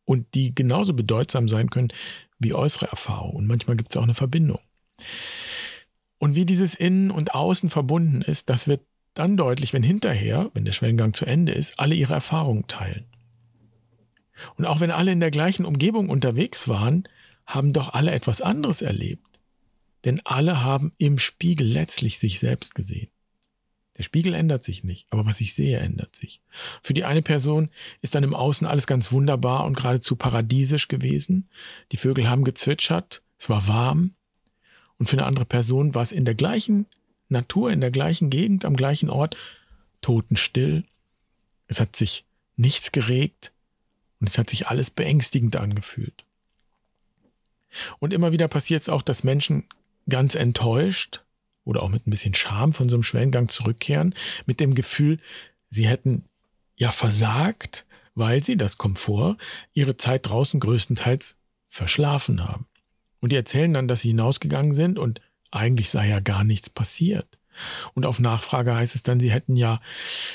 und 0.04 0.34
die 0.34 0.54
genauso 0.54 0.94
bedeutsam 0.94 1.48
sein 1.48 1.70
können 1.70 1.92
wie 2.38 2.54
äußere 2.54 2.86
Erfahrungen. 2.86 3.36
Und 3.36 3.46
manchmal 3.46 3.76
gibt 3.76 3.90
es 3.90 3.96
auch 3.96 4.04
eine 4.04 4.14
Verbindung. 4.14 4.60
Und 6.18 6.34
wie 6.34 6.46
dieses 6.46 6.74
Innen 6.74 7.10
und 7.10 7.34
Außen 7.34 7.70
verbunden 7.70 8.22
ist, 8.22 8.48
das 8.50 8.68
wird 8.68 8.82
dann 9.14 9.36
deutlich, 9.36 9.72
wenn 9.72 9.82
hinterher, 9.82 10.50
wenn 10.54 10.64
der 10.64 10.72
Schwellengang 10.72 11.12
zu 11.12 11.24
Ende 11.26 11.52
ist, 11.52 11.78
alle 11.80 11.94
ihre 11.94 12.14
Erfahrungen 12.14 12.66
teilen. 12.68 13.04
Und 14.56 14.64
auch 14.64 14.80
wenn 14.80 14.90
alle 14.90 15.12
in 15.12 15.20
der 15.20 15.30
gleichen 15.30 15.64
Umgebung 15.64 16.08
unterwegs 16.08 16.68
waren, 16.68 17.08
haben 17.46 17.72
doch 17.72 17.94
alle 17.94 18.12
etwas 18.12 18.40
anderes 18.40 18.82
erlebt. 18.82 19.24
Denn 20.04 20.20
alle 20.24 20.62
haben 20.62 20.92
im 20.98 21.18
Spiegel 21.18 21.66
letztlich 21.66 22.18
sich 22.18 22.38
selbst 22.38 22.74
gesehen. 22.74 23.10
Der 23.96 24.04
Spiegel 24.04 24.34
ändert 24.34 24.62
sich 24.62 24.84
nicht, 24.84 25.08
aber 25.10 25.26
was 25.26 25.40
ich 25.40 25.54
sehe, 25.54 25.78
ändert 25.78 26.14
sich. 26.14 26.40
Für 26.82 26.94
die 26.94 27.04
eine 27.04 27.20
Person 27.20 27.68
ist 28.00 28.14
dann 28.14 28.22
im 28.22 28.34
Außen 28.34 28.64
alles 28.64 28.86
ganz 28.86 29.10
wunderbar 29.10 29.64
und 29.64 29.76
geradezu 29.76 30.14
paradiesisch 30.14 30.86
gewesen. 30.86 31.48
Die 31.90 31.96
Vögel 31.96 32.28
haben 32.28 32.44
gezwitschert, 32.44 33.22
es 33.38 33.50
war 33.50 33.66
warm. 33.66 34.14
Und 34.98 35.08
für 35.08 35.16
eine 35.16 35.26
andere 35.26 35.46
Person 35.46 35.96
war 35.96 36.02
es 36.02 36.12
in 36.12 36.24
der 36.24 36.36
gleichen 36.36 36.86
Natur, 37.28 37.72
in 37.72 37.80
der 37.80 37.90
gleichen 37.90 38.30
Gegend, 38.30 38.64
am 38.64 38.76
gleichen 38.76 39.10
Ort, 39.10 39.36
totenstill. 40.00 40.84
Es 41.66 41.80
hat 41.80 41.96
sich 41.96 42.24
nichts 42.56 42.92
geregt 42.92 43.52
und 44.20 44.28
es 44.28 44.38
hat 44.38 44.50
sich 44.50 44.68
alles 44.68 44.90
beängstigend 44.90 45.56
angefühlt. 45.56 46.24
Und 47.98 48.12
immer 48.12 48.32
wieder 48.32 48.48
passiert 48.48 48.82
es 48.82 48.88
auch, 48.88 49.02
dass 49.02 49.24
Menschen 49.24 49.64
ganz 50.08 50.34
enttäuscht 50.34 51.22
oder 51.64 51.82
auch 51.82 51.90
mit 51.90 52.06
ein 52.06 52.10
bisschen 52.10 52.34
Scham 52.34 52.72
von 52.72 52.88
so 52.88 52.96
einem 52.96 53.02
Schwellengang 53.02 53.48
zurückkehren, 53.48 54.14
mit 54.46 54.58
dem 54.58 54.74
Gefühl, 54.74 55.20
sie 55.68 55.86
hätten 55.86 56.24
ja 56.76 56.92
versagt, 56.92 57.84
weil 58.14 58.42
sie, 58.42 58.56
das 58.56 58.78
kommt 58.78 58.98
vor, 58.98 59.36
ihre 59.74 59.96
Zeit 59.96 60.28
draußen 60.28 60.60
größtenteils 60.60 61.36
verschlafen 61.68 62.42
haben. 62.48 62.66
Und 63.20 63.32
die 63.32 63.36
erzählen 63.36 63.72
dann, 63.72 63.88
dass 63.88 64.00
sie 64.00 64.08
hinausgegangen 64.08 64.72
sind 64.72 64.98
und 64.98 65.20
eigentlich 65.50 65.90
sei 65.90 66.08
ja 66.08 66.20
gar 66.20 66.44
nichts 66.44 66.70
passiert. 66.70 67.37
Und 67.94 68.06
auf 68.06 68.18
Nachfrage 68.18 68.74
heißt 68.74 68.94
es 68.94 69.02
dann, 69.02 69.20
sie 69.20 69.30
hätten 69.30 69.56
ja 69.56 69.80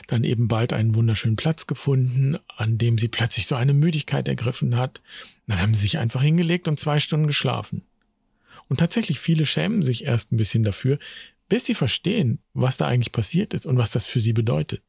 dann 0.08 0.24
eben 0.24 0.48
bald 0.48 0.74
einen 0.74 0.96
wunderschönen 0.96 1.36
Platz 1.36 1.68
gefunden, 1.68 2.38
an 2.56 2.78
dem 2.78 2.98
sie 2.98 3.08
plötzlich 3.08 3.48
so 3.48 3.56
eine 3.56 3.74
Müdigkeit 3.74 4.28
ergriffen 4.28 4.78
hat. 4.78 5.02
Dann 5.48 5.62
haben 5.62 5.74
sie 5.74 5.82
sich 5.82 5.98
einfach 5.98 6.22
hingelegt 6.22 6.68
und 6.68 6.80
zwei 6.80 7.00
Stunden 7.00 7.28
geschlafen. 7.28 7.84
Und 8.70 8.78
tatsächlich 8.78 9.20
viele 9.20 9.46
schämen 9.46 9.84
sich 9.84 10.06
erst 10.06 10.32
ein 10.32 10.38
bisschen 10.38 10.64
dafür, 10.64 10.98
bis 11.50 11.66
sie 11.66 11.76
verstehen, 11.76 12.40
was 12.54 12.78
da 12.78 12.88
eigentlich 12.88 13.12
passiert 13.12 13.54
ist 13.54 13.66
und 13.66 13.78
was 13.78 13.92
das 13.92 14.06
für 14.06 14.20
sie 14.20 14.34
bedeutet. 14.34 14.82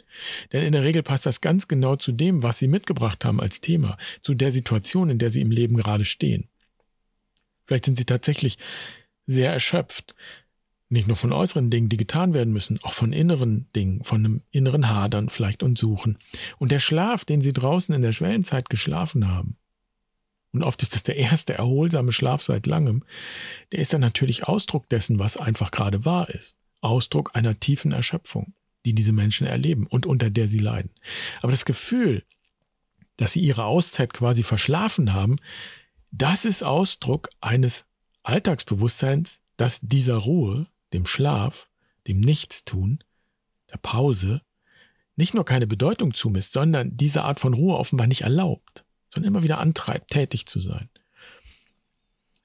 Denn 0.52 0.64
in 0.64 0.72
der 0.72 0.84
Regel 0.84 1.02
passt 1.02 1.26
das 1.26 1.40
ganz 1.40 1.68
genau 1.68 1.96
zu 1.96 2.12
dem, 2.12 2.42
was 2.42 2.58
sie 2.58 2.68
mitgebracht 2.68 3.24
haben 3.24 3.40
als 3.40 3.60
Thema, 3.60 3.98
zu 4.22 4.34
der 4.34 4.52
Situation, 4.52 5.10
in 5.10 5.18
der 5.18 5.30
sie 5.30 5.40
im 5.40 5.50
Leben 5.50 5.76
gerade 5.76 6.04
stehen. 6.04 6.48
Vielleicht 7.66 7.86
sind 7.86 7.98
sie 7.98 8.04
tatsächlich 8.04 8.58
sehr 9.26 9.52
erschöpft, 9.52 10.14
nicht 10.94 11.06
nur 11.06 11.16
von 11.16 11.32
äußeren 11.32 11.68
Dingen, 11.68 11.90
die 11.90 11.98
getan 11.98 12.32
werden 12.32 12.52
müssen, 12.52 12.78
auch 12.82 12.92
von 12.92 13.12
inneren 13.12 13.66
Dingen, 13.76 14.02
von 14.02 14.24
einem 14.24 14.42
inneren 14.50 14.88
Hadern 14.88 15.28
vielleicht 15.28 15.62
und 15.62 15.76
Suchen. 15.76 16.18
Und 16.58 16.72
der 16.72 16.80
Schlaf, 16.80 17.26
den 17.26 17.42
sie 17.42 17.52
draußen 17.52 17.94
in 17.94 18.00
der 18.00 18.12
Schwellenzeit 18.12 18.70
geschlafen 18.70 19.28
haben, 19.28 19.56
und 20.52 20.62
oft 20.62 20.80
ist 20.82 20.94
das 20.94 21.02
der 21.02 21.16
erste 21.16 21.54
erholsame 21.54 22.12
Schlaf 22.12 22.42
seit 22.42 22.66
langem, 22.66 23.02
der 23.72 23.80
ist 23.80 23.92
dann 23.92 24.00
natürlich 24.00 24.46
Ausdruck 24.46 24.88
dessen, 24.88 25.18
was 25.18 25.36
einfach 25.36 25.72
gerade 25.72 26.04
wahr 26.04 26.30
ist. 26.30 26.56
Ausdruck 26.80 27.32
einer 27.34 27.58
tiefen 27.58 27.90
Erschöpfung, 27.90 28.54
die 28.86 28.94
diese 28.94 29.12
Menschen 29.12 29.48
erleben 29.48 29.86
und 29.88 30.06
unter 30.06 30.30
der 30.30 30.46
sie 30.46 30.58
leiden. 30.58 30.90
Aber 31.42 31.50
das 31.50 31.64
Gefühl, 31.64 32.22
dass 33.16 33.32
sie 33.32 33.40
ihre 33.40 33.64
Auszeit 33.64 34.12
quasi 34.12 34.44
verschlafen 34.44 35.12
haben, 35.12 35.36
das 36.12 36.44
ist 36.44 36.62
Ausdruck 36.62 37.30
eines 37.40 37.84
Alltagsbewusstseins, 38.22 39.40
das 39.56 39.80
dieser 39.80 40.16
Ruhe, 40.16 40.68
dem 40.94 41.06
Schlaf, 41.06 41.68
dem 42.06 42.20
Nichtstun, 42.20 43.04
der 43.70 43.76
Pause, 43.78 44.40
nicht 45.16 45.34
nur 45.34 45.44
keine 45.44 45.66
Bedeutung 45.66 46.14
zumisst, 46.14 46.52
sondern 46.52 46.96
diese 46.96 47.22
Art 47.22 47.38
von 47.38 47.54
Ruhe 47.54 47.76
offenbar 47.76 48.06
nicht 48.06 48.22
erlaubt 48.22 48.84
sondern 49.14 49.32
immer 49.32 49.42
wieder 49.44 49.58
antreibt, 49.58 50.10
tätig 50.10 50.46
zu 50.46 50.60
sein. 50.60 50.88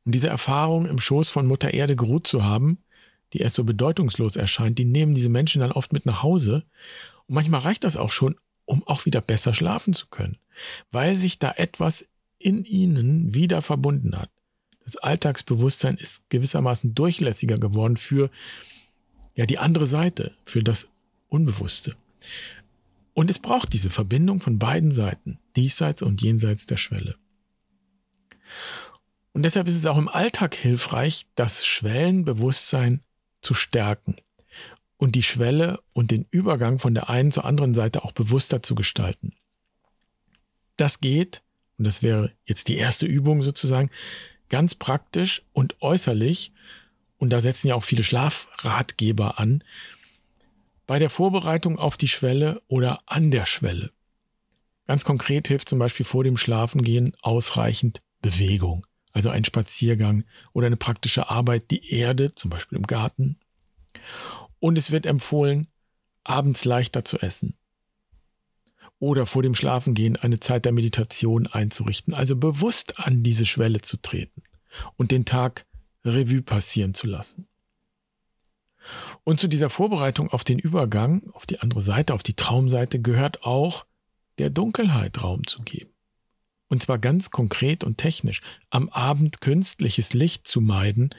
Und 0.05 0.13
diese 0.13 0.27
Erfahrung 0.27 0.85
im 0.85 0.99
Schoß 0.99 1.29
von 1.29 1.47
Mutter 1.47 1.73
Erde 1.73 1.95
geruht 1.95 2.27
zu 2.27 2.43
haben, 2.43 2.77
die 3.33 3.39
erst 3.39 3.55
so 3.55 3.63
bedeutungslos 3.63 4.35
erscheint, 4.35 4.77
die 4.77 4.85
nehmen 4.85 5.15
diese 5.15 5.29
Menschen 5.29 5.61
dann 5.61 5.71
oft 5.71 5.93
mit 5.93 6.05
nach 6.05 6.23
Hause. 6.23 6.63
Und 7.27 7.35
manchmal 7.35 7.61
reicht 7.61 7.83
das 7.83 7.97
auch 7.97 8.11
schon, 8.11 8.35
um 8.65 8.87
auch 8.87 9.05
wieder 9.05 9.21
besser 9.21 9.53
schlafen 9.53 9.93
zu 9.93 10.07
können, 10.07 10.37
weil 10.91 11.15
sich 11.15 11.39
da 11.39 11.51
etwas 11.51 12.07
in 12.37 12.65
ihnen 12.65 13.33
wieder 13.33 13.61
verbunden 13.61 14.17
hat. 14.17 14.29
Das 14.89 14.97
Alltagsbewusstsein 14.97 15.97
ist 15.97 16.27
gewissermaßen 16.29 16.95
durchlässiger 16.95 17.55
geworden 17.55 17.95
für 17.95 18.31
ja 19.35 19.45
die 19.45 19.59
andere 19.59 19.85
Seite, 19.85 20.33
für 20.45 20.63
das 20.63 20.87
Unbewusste. 21.27 21.95
Und 23.13 23.29
es 23.29 23.37
braucht 23.37 23.73
diese 23.73 23.91
Verbindung 23.91 24.41
von 24.41 24.57
beiden 24.57 24.89
Seiten, 24.89 25.39
diesseits 25.55 26.01
und 26.01 26.21
jenseits 26.21 26.65
der 26.65 26.77
Schwelle. 26.77 27.17
Und 29.31 29.43
deshalb 29.43 29.67
ist 29.67 29.75
es 29.75 29.85
auch 29.85 29.97
im 29.97 30.09
Alltag 30.09 30.55
hilfreich, 30.55 31.27
das 31.35 31.65
Schwellenbewusstsein 31.67 33.01
zu 33.41 33.53
stärken 33.53 34.15
und 34.97 35.13
die 35.13 35.23
Schwelle 35.23 35.79
und 35.93 36.09
den 36.09 36.25
Übergang 36.31 36.79
von 36.79 36.95
der 36.95 37.09
einen 37.09 37.31
zur 37.31 37.45
anderen 37.45 37.75
Seite 37.75 38.03
auch 38.03 38.11
bewusster 38.11 38.63
zu 38.63 38.73
gestalten. 38.73 39.33
Das 40.77 40.99
geht, 40.99 41.43
und 41.77 41.85
das 41.85 42.01
wäre 42.01 42.31
jetzt 42.45 42.69
die 42.69 42.77
erste 42.77 43.05
Übung 43.05 43.43
sozusagen, 43.43 43.91
ganz 44.49 44.75
praktisch 44.75 45.43
und 45.53 45.81
äußerlich, 45.81 46.51
und 47.17 47.29
da 47.31 47.41
setzen 47.41 47.67
ja 47.67 47.75
auch 47.75 47.83
viele 47.83 48.03
Schlafratgeber 48.03 49.39
an, 49.39 49.63
bei 50.87 50.99
der 50.99 51.09
Vorbereitung 51.09 51.77
auf 51.77 51.97
die 51.97 52.07
Schwelle 52.07 52.61
oder 52.67 53.01
an 53.05 53.29
der 53.31 53.45
Schwelle. 53.45 53.91
Ganz 54.87 55.05
konkret 55.05 55.47
hilft 55.47 55.69
zum 55.69 55.77
Beispiel 55.77 56.05
vor 56.05 56.23
dem 56.23 56.35
Schlafengehen 56.35 57.15
ausreichend 57.21 58.01
Bewegung, 58.21 58.87
also 59.11 59.29
ein 59.29 59.43
Spaziergang 59.45 60.23
oder 60.51 60.65
eine 60.65 60.77
praktische 60.77 61.29
Arbeit, 61.29 61.69
die 61.69 61.93
Erde, 61.93 62.33
zum 62.33 62.49
Beispiel 62.49 62.77
im 62.77 62.87
Garten. 62.87 63.37
Und 64.59 64.77
es 64.77 64.89
wird 64.89 65.05
empfohlen, 65.05 65.67
abends 66.23 66.65
leichter 66.65 67.05
zu 67.05 67.19
essen. 67.19 67.55
Oder 68.99 69.25
vor 69.25 69.43
dem 69.43 69.55
Schlafengehen 69.55 70.17
eine 70.17 70.39
Zeit 70.39 70.65
der 70.65 70.73
Meditation 70.73 71.47
einzurichten, 71.47 72.13
also 72.13 72.35
bewusst 72.35 72.99
an 72.99 73.23
diese 73.23 73.45
Schwelle 73.45 73.81
zu 73.81 73.97
treten 73.97 74.43
und 74.97 75.11
den 75.11 75.25
Tag 75.25 75.65
Revue 76.03 76.41
passieren 76.41 76.93
zu 76.93 77.07
lassen. 77.07 77.47
Und 79.23 79.39
zu 79.39 79.47
dieser 79.47 79.69
Vorbereitung 79.69 80.29
auf 80.29 80.43
den 80.43 80.59
Übergang, 80.59 81.29
auf 81.33 81.45
die 81.45 81.59
andere 81.59 81.81
Seite, 81.81 82.13
auf 82.13 82.23
die 82.23 82.35
Traumseite, 82.35 83.01
gehört 83.01 83.43
auch, 83.43 83.85
der 84.37 84.49
Dunkelheit 84.49 85.21
Raum 85.21 85.45
zu 85.45 85.61
geben. 85.61 85.91
Und 86.69 86.81
zwar 86.81 86.97
ganz 86.97 87.31
konkret 87.31 87.83
und 87.83 87.97
technisch, 87.97 88.41
am 88.69 88.89
Abend 88.89 89.41
künstliches 89.41 90.13
Licht 90.13 90.47
zu 90.47 90.61
meiden, 90.61 91.13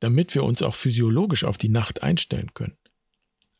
damit 0.00 0.34
wir 0.34 0.42
uns 0.42 0.62
auch 0.62 0.74
physiologisch 0.74 1.44
auf 1.44 1.58
die 1.58 1.68
Nacht 1.68 2.02
einstellen 2.02 2.52
können. 2.54 2.76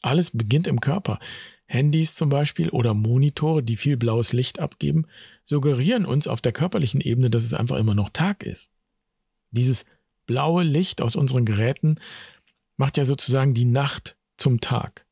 Alles 0.03 0.31
beginnt 0.31 0.67
im 0.67 0.81
Körper. 0.81 1.19
Handys 1.67 2.15
zum 2.15 2.29
Beispiel 2.29 2.71
oder 2.71 2.95
Monitore, 2.95 3.63
die 3.63 3.77
viel 3.77 3.97
blaues 3.97 4.33
Licht 4.33 4.59
abgeben, 4.61 5.07
suggerieren 5.45 6.05
uns 6.05 6.27
auf 6.27 6.41
der 6.41 6.53
körperlichen 6.53 7.01
Ebene, 7.01 7.31
dass 7.31 7.45
es 7.45 7.55
einfach 7.55 7.77
immer 7.77 7.95
noch 7.95 8.11
Tag 8.11 8.43
ist. 8.43 8.71
Dieses 9.51 9.85
blaue 10.27 10.65
Licht 10.65 11.01
aus 11.01 11.17
unseren 11.17 11.45
Geräten 11.45 11.97
macht 12.77 12.97
ja 12.97 13.05
sozusagen 13.05 13.55
die 13.55 13.65
Nacht 13.65 14.17
zum 14.37 14.61
Tag. 14.61 15.07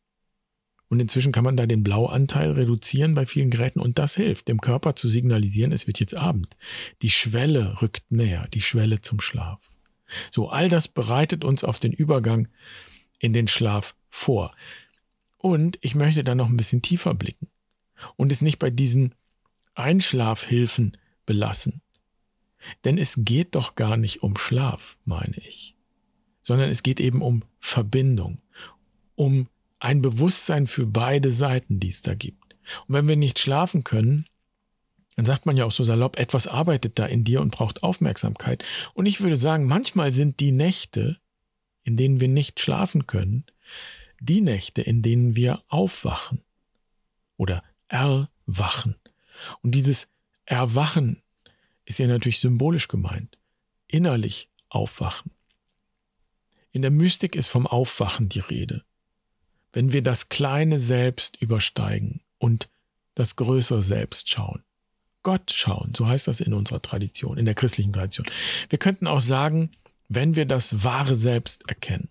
Und 0.89 1.01
inzwischen 1.01 1.33
kann 1.33 1.45
man 1.45 1.57
da 1.57 1.67
den 1.67 1.83
Blauanteil 1.83 2.53
reduzieren 2.53 3.15
bei 3.15 3.27
vielen 3.27 3.51
Geräten 3.51 3.81
und 3.81 3.99
das 3.99 4.15
hilft, 4.15 4.49
dem 4.49 4.61
Körper 4.61 4.95
zu 4.95 5.09
signalisieren, 5.09 5.73
es 5.73 5.87
wird 5.87 5.99
jetzt 5.99 6.17
Abend. 6.17 6.57
Die 7.03 7.11
Schwelle 7.11 7.81
rückt 7.83 8.05
näher, 8.11 8.47
die 8.53 8.61
Schwelle 8.61 9.01
zum 9.01 9.21
Schlaf. 9.21 9.59
So, 10.31 10.51
all 10.51 10.69
das 10.69 10.87
bereitet 10.87 11.45
uns 11.45 11.65
auf 11.65 11.79
den 11.79 11.93
Übergang 11.93 12.49
in 13.19 13.33
den 13.33 13.49
Schlaf 13.49 13.95
vor. 14.09 14.55
Und 15.45 15.79
ich 15.83 15.95
möchte 15.95 16.25
da 16.25 16.35
noch 16.35 16.49
ein 16.49 16.57
bisschen 16.57 16.81
tiefer 16.81 17.15
blicken 17.15 17.49
und 18.17 18.33
es 18.33 18.41
nicht 18.41 18.59
bei 18.59 18.71
diesen 18.71 19.15
Einschlafhilfen 19.75 20.97
belassen. 21.27 21.83
Denn 22.85 22.97
es 22.97 23.15
geht 23.19 23.55
doch 23.55 23.75
gar 23.75 23.97
nicht 23.97 24.23
um 24.23 24.39
Schlaf, 24.39 24.97
meine 25.05 25.37
ich 25.37 25.75
sondern 26.45 26.71
es 26.71 26.85
geht 26.85 27.01
eben 27.01 27.23
um 27.23 27.43
Verbindung, 27.59 28.39
um 29.17 29.49
ein 29.81 30.03
Bewusstsein 30.03 30.69
für 30.69 30.87
beide 30.87 31.33
Seiten, 31.33 31.81
die 31.81 31.89
es 31.89 32.03
da 32.03 32.15
gibt. 32.15 32.55
Und 32.87 32.95
wenn 32.95 33.09
wir 33.09 33.17
nicht 33.17 33.39
schlafen 33.39 33.83
können, 33.83 34.27
dann 35.17 35.25
sagt 35.25 35.47
man 35.47 35.57
ja 35.57 35.65
auch 35.65 35.73
so 35.73 35.85
salopp, 35.85 36.19
etwas 36.19 36.47
arbeitet 36.47 36.99
da 36.99 37.07
in 37.07 37.25
dir 37.25 37.41
und 37.41 37.53
braucht 37.53 37.83
Aufmerksamkeit. 37.83 38.65
Und 38.95 39.07
ich 39.07 39.21
würde 39.21 39.37
sagen, 39.37 39.65
manchmal 39.65 40.13
sind 40.13 40.41
die 40.41 40.53
Nächte, 40.53 41.19
in 41.83 41.97
denen 41.97 42.21
wir 42.21 42.29
nicht 42.29 42.61
schlafen 42.61 43.07
können, 43.07 43.45
die 44.21 44.41
Nächte, 44.41 44.83
in 44.83 45.03
denen 45.03 45.37
wir 45.37 45.63
aufwachen 45.69 46.41
oder 47.37 47.63
erwachen. 47.89 48.97
Und 49.63 49.75
dieses 49.75 50.09
Erwachen 50.45 51.23
ist 51.85 51.99
ja 51.99 52.07
natürlich 52.07 52.41
symbolisch 52.41 52.89
gemeint. 52.89 53.39
Innerlich 53.87 54.49
aufwachen. 54.69 55.31
In 56.73 56.83
der 56.83 56.91
Mystik 56.91 57.37
ist 57.37 57.49
vom 57.49 57.67
Aufwachen 57.67 58.29
die 58.29 58.41
Rede. 58.41 58.85
Wenn 59.73 59.93
wir 59.93 60.03
das 60.03 60.29
kleine 60.29 60.79
Selbst 60.79 61.37
übersteigen 61.41 62.21
und 62.39 62.69
das 63.15 63.37
größere 63.37 63.83
Selbst 63.83 64.29
schauen. 64.31 64.63
Gott 65.23 65.53
schauen, 65.53 65.93
so 65.97 66.07
heißt 66.07 66.29
das 66.29 66.41
in 66.41 66.53
unserer 66.53 66.83
Tradition, 66.83 67.39
in 67.39 67.47
der 67.47 67.55
christlichen 67.55 67.93
Tradition. 67.93 68.27
Wir 68.69 68.79
könnten 68.79 69.07
auch 69.07 69.21
sagen, 69.21 69.71
wenn 70.09 70.37
wir 70.37 70.45
das 70.45 70.85
wahre 70.85 71.17
Selbst 71.17 71.67
erkennen. 71.69 72.09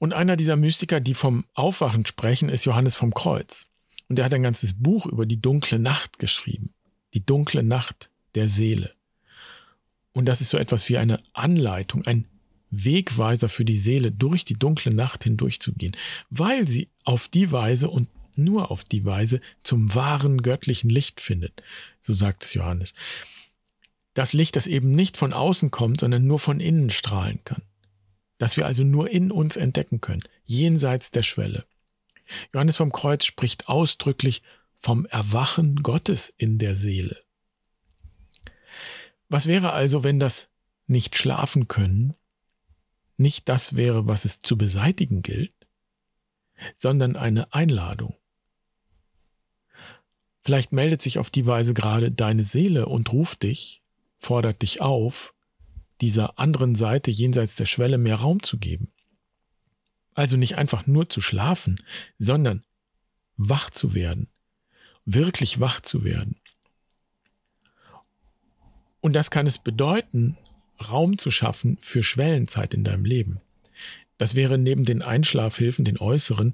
Und 0.00 0.14
einer 0.14 0.36
dieser 0.36 0.56
Mystiker, 0.56 0.98
die 0.98 1.12
vom 1.12 1.44
Aufwachen 1.52 2.06
sprechen, 2.06 2.48
ist 2.48 2.64
Johannes 2.64 2.94
vom 2.94 3.12
Kreuz. 3.12 3.66
Und 4.08 4.18
er 4.18 4.24
hat 4.24 4.32
ein 4.32 4.42
ganzes 4.42 4.72
Buch 4.72 5.04
über 5.04 5.26
die 5.26 5.42
dunkle 5.42 5.78
Nacht 5.78 6.18
geschrieben. 6.18 6.72
Die 7.12 7.24
dunkle 7.24 7.62
Nacht 7.62 8.08
der 8.34 8.48
Seele. 8.48 8.94
Und 10.12 10.24
das 10.24 10.40
ist 10.40 10.48
so 10.48 10.56
etwas 10.56 10.88
wie 10.88 10.96
eine 10.96 11.22
Anleitung, 11.34 12.06
ein 12.06 12.24
Wegweiser 12.70 13.50
für 13.50 13.66
die 13.66 13.76
Seele, 13.76 14.10
durch 14.10 14.46
die 14.46 14.58
dunkle 14.58 14.90
Nacht 14.90 15.24
hindurchzugehen, 15.24 15.94
weil 16.30 16.66
sie 16.66 16.88
auf 17.04 17.28
die 17.28 17.52
Weise 17.52 17.90
und 17.90 18.08
nur 18.36 18.70
auf 18.70 18.84
die 18.84 19.04
Weise 19.04 19.42
zum 19.62 19.94
wahren 19.94 20.40
göttlichen 20.40 20.88
Licht 20.88 21.20
findet. 21.20 21.62
So 22.00 22.14
sagt 22.14 22.44
es 22.44 22.54
Johannes. 22.54 22.94
Das 24.14 24.32
Licht, 24.32 24.56
das 24.56 24.66
eben 24.66 24.92
nicht 24.92 25.18
von 25.18 25.34
außen 25.34 25.70
kommt, 25.70 26.00
sondern 26.00 26.26
nur 26.26 26.38
von 26.38 26.58
innen 26.58 26.88
strahlen 26.88 27.40
kann. 27.44 27.62
Das 28.40 28.56
wir 28.56 28.66
also 28.66 28.82
nur 28.82 29.08
in 29.08 29.30
uns 29.30 29.56
entdecken 29.56 30.00
können, 30.00 30.24
jenseits 30.44 31.12
der 31.12 31.22
Schwelle. 31.22 31.64
Johannes 32.52 32.76
vom 32.76 32.90
Kreuz 32.90 33.24
spricht 33.24 33.68
ausdrücklich 33.68 34.42
vom 34.76 35.06
Erwachen 35.06 35.76
Gottes 35.76 36.34
in 36.36 36.58
der 36.58 36.74
Seele. 36.74 37.22
Was 39.28 39.46
wäre 39.46 39.72
also, 39.72 40.02
wenn 40.02 40.18
das 40.18 40.48
nicht 40.88 41.14
schlafen 41.14 41.68
können 41.68 42.14
nicht 43.20 43.48
das 43.48 43.76
wäre, 43.76 44.08
was 44.08 44.24
es 44.24 44.40
zu 44.40 44.56
beseitigen 44.56 45.22
gilt, 45.22 45.52
sondern 46.74 47.16
eine 47.16 47.52
Einladung. 47.52 48.16
Vielleicht 50.42 50.72
meldet 50.72 51.02
sich 51.02 51.18
auf 51.18 51.28
die 51.28 51.44
Weise 51.46 51.74
gerade 51.74 52.10
deine 52.10 52.44
Seele 52.44 52.86
und 52.86 53.12
ruft 53.12 53.42
dich, 53.42 53.82
fordert 54.16 54.62
dich 54.62 54.80
auf, 54.80 55.34
dieser 56.00 56.38
anderen 56.38 56.74
Seite 56.74 57.10
jenseits 57.10 57.54
der 57.56 57.66
Schwelle 57.66 57.98
mehr 57.98 58.16
Raum 58.16 58.42
zu 58.42 58.58
geben. 58.58 58.88
Also 60.14 60.36
nicht 60.36 60.56
einfach 60.56 60.86
nur 60.86 61.08
zu 61.08 61.20
schlafen, 61.20 61.82
sondern 62.18 62.64
wach 63.36 63.70
zu 63.70 63.94
werden, 63.94 64.28
wirklich 65.04 65.60
wach 65.60 65.80
zu 65.80 66.04
werden. 66.04 66.36
Und 69.00 69.14
das 69.14 69.30
kann 69.30 69.46
es 69.46 69.58
bedeuten, 69.58 70.36
Raum 70.88 71.18
zu 71.18 71.30
schaffen 71.30 71.78
für 71.80 72.02
Schwellenzeit 72.02 72.74
in 72.74 72.84
deinem 72.84 73.04
Leben. 73.04 73.40
Das 74.18 74.34
wäre 74.34 74.58
neben 74.58 74.84
den 74.84 75.02
Einschlafhilfen, 75.02 75.84
den 75.84 75.98
äußeren, 75.98 76.52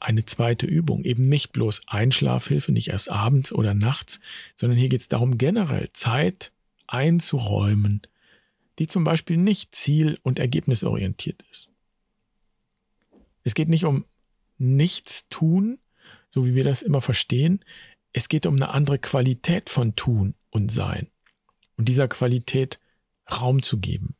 eine 0.00 0.24
zweite 0.24 0.66
Übung. 0.66 1.04
Eben 1.04 1.22
nicht 1.22 1.52
bloß 1.52 1.82
Einschlafhilfe, 1.86 2.72
nicht 2.72 2.88
erst 2.88 3.10
abends 3.10 3.52
oder 3.52 3.74
nachts, 3.74 4.20
sondern 4.54 4.78
hier 4.78 4.88
geht 4.88 5.02
es 5.02 5.08
darum, 5.08 5.38
generell 5.38 5.90
Zeit 5.92 6.52
einzuräumen, 6.86 8.02
die 8.78 8.86
zum 8.86 9.04
Beispiel 9.04 9.36
nicht 9.36 9.74
ziel- 9.74 10.18
und 10.22 10.38
ergebnisorientiert 10.38 11.42
ist. 11.50 11.70
Es 13.44 13.54
geht 13.54 13.68
nicht 13.68 13.84
um 13.84 14.04
nichts 14.58 15.28
tun, 15.28 15.78
so 16.28 16.44
wie 16.44 16.54
wir 16.54 16.64
das 16.64 16.82
immer 16.82 17.00
verstehen. 17.00 17.64
Es 18.12 18.28
geht 18.28 18.46
um 18.46 18.56
eine 18.56 18.70
andere 18.70 18.98
Qualität 18.98 19.70
von 19.70 19.94
Tun 19.96 20.34
und 20.50 20.72
Sein. 20.72 21.08
Und 21.76 21.88
dieser 21.88 22.08
Qualität 22.08 22.80
Raum 23.30 23.62
zu 23.62 23.78
geben. 23.78 24.16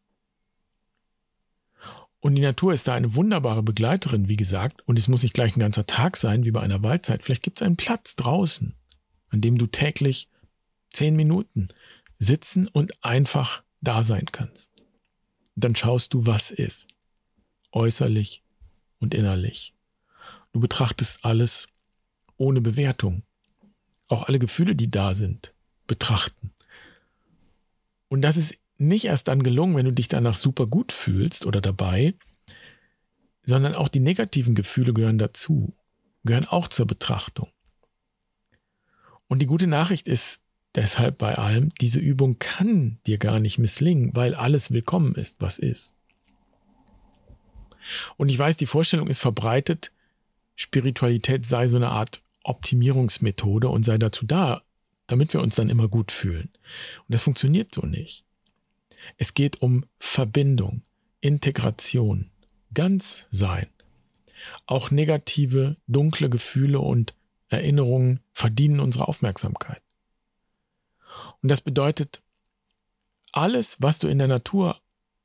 Und 2.20 2.34
die 2.34 2.42
Natur 2.42 2.72
ist 2.72 2.88
da 2.88 2.94
eine 2.94 3.14
wunderbare 3.14 3.62
Begleiterin, 3.62 4.28
wie 4.28 4.36
gesagt, 4.36 4.82
und 4.86 4.98
es 4.98 5.06
muss 5.06 5.22
nicht 5.22 5.34
gleich 5.34 5.56
ein 5.56 5.60
ganzer 5.60 5.86
Tag 5.86 6.16
sein, 6.16 6.44
wie 6.44 6.50
bei 6.50 6.60
einer 6.60 6.82
Waldzeit. 6.82 7.22
Vielleicht 7.22 7.42
gibt 7.42 7.60
es 7.60 7.66
einen 7.66 7.76
Platz 7.76 8.16
draußen, 8.16 8.74
an 9.28 9.40
dem 9.40 9.58
du 9.58 9.66
täglich 9.66 10.28
zehn 10.90 11.14
Minuten 11.14 11.68
sitzen 12.18 12.66
und 12.68 13.04
einfach 13.04 13.62
da 13.80 14.02
sein 14.02 14.26
kannst. 14.26 14.72
dann 15.58 15.74
schaust 15.74 16.12
du, 16.12 16.26
was 16.26 16.50
ist, 16.50 16.86
äußerlich 17.72 18.42
und 18.98 19.14
innerlich. 19.14 19.74
Du 20.52 20.60
betrachtest 20.60 21.24
alles 21.24 21.68
ohne 22.36 22.60
Bewertung. 22.60 23.22
Auch 24.08 24.24
alle 24.24 24.38
Gefühle, 24.38 24.76
die 24.76 24.90
da 24.90 25.14
sind, 25.14 25.54
betrachten. 25.86 26.52
Und 28.08 28.22
das 28.22 28.36
ist 28.36 28.58
nicht 28.78 29.06
erst 29.06 29.28
dann 29.28 29.42
gelungen, 29.42 29.76
wenn 29.76 29.86
du 29.86 29.92
dich 29.92 30.08
danach 30.08 30.34
super 30.34 30.66
gut 30.66 30.92
fühlst 30.92 31.46
oder 31.46 31.60
dabei, 31.60 32.14
sondern 33.44 33.74
auch 33.74 33.88
die 33.88 34.00
negativen 34.00 34.54
Gefühle 34.54 34.92
gehören 34.92 35.18
dazu, 35.18 35.74
gehören 36.24 36.46
auch 36.46 36.68
zur 36.68 36.86
Betrachtung. 36.86 37.50
Und 39.28 39.40
die 39.40 39.46
gute 39.46 39.66
Nachricht 39.66 40.08
ist 40.08 40.40
deshalb 40.76 41.18
bei 41.18 41.36
allem, 41.36 41.72
diese 41.80 41.98
Übung 41.98 42.38
kann 42.38 42.98
dir 43.06 43.18
gar 43.18 43.40
nicht 43.40 43.58
misslingen, 43.58 44.14
weil 44.14 44.34
alles 44.34 44.70
willkommen 44.70 45.14
ist, 45.14 45.36
was 45.40 45.58
ist. 45.58 45.96
Und 48.16 48.28
ich 48.28 48.38
weiß, 48.38 48.56
die 48.56 48.66
Vorstellung 48.66 49.08
ist 49.08 49.18
verbreitet, 49.18 49.92
Spiritualität 50.54 51.46
sei 51.46 51.68
so 51.68 51.76
eine 51.76 51.90
Art 51.90 52.22
Optimierungsmethode 52.44 53.68
und 53.68 53.84
sei 53.84 53.98
dazu 53.98 54.24
da, 54.24 54.62
damit 55.06 55.32
wir 55.32 55.40
uns 55.40 55.56
dann 55.56 55.68
immer 55.68 55.88
gut 55.88 56.12
fühlen. 56.12 56.50
Und 56.98 57.12
das 57.12 57.22
funktioniert 57.22 57.74
so 57.74 57.82
nicht. 57.82 58.24
Es 59.18 59.34
geht 59.34 59.62
um 59.62 59.84
Verbindung, 59.98 60.82
Integration, 61.20 62.30
ganz 62.74 63.26
sein. 63.30 63.68
Auch 64.66 64.90
negative, 64.90 65.76
dunkle 65.86 66.28
Gefühle 66.28 66.80
und 66.80 67.14
Erinnerungen 67.48 68.20
verdienen 68.32 68.80
unsere 68.80 69.06
Aufmerksamkeit. 69.08 69.82
Und 71.42 71.50
das 71.50 71.60
bedeutet, 71.60 72.22
alles, 73.32 73.76
was 73.80 73.98
du 73.98 74.08
in 74.08 74.18
der 74.18 74.28
Natur 74.28 74.80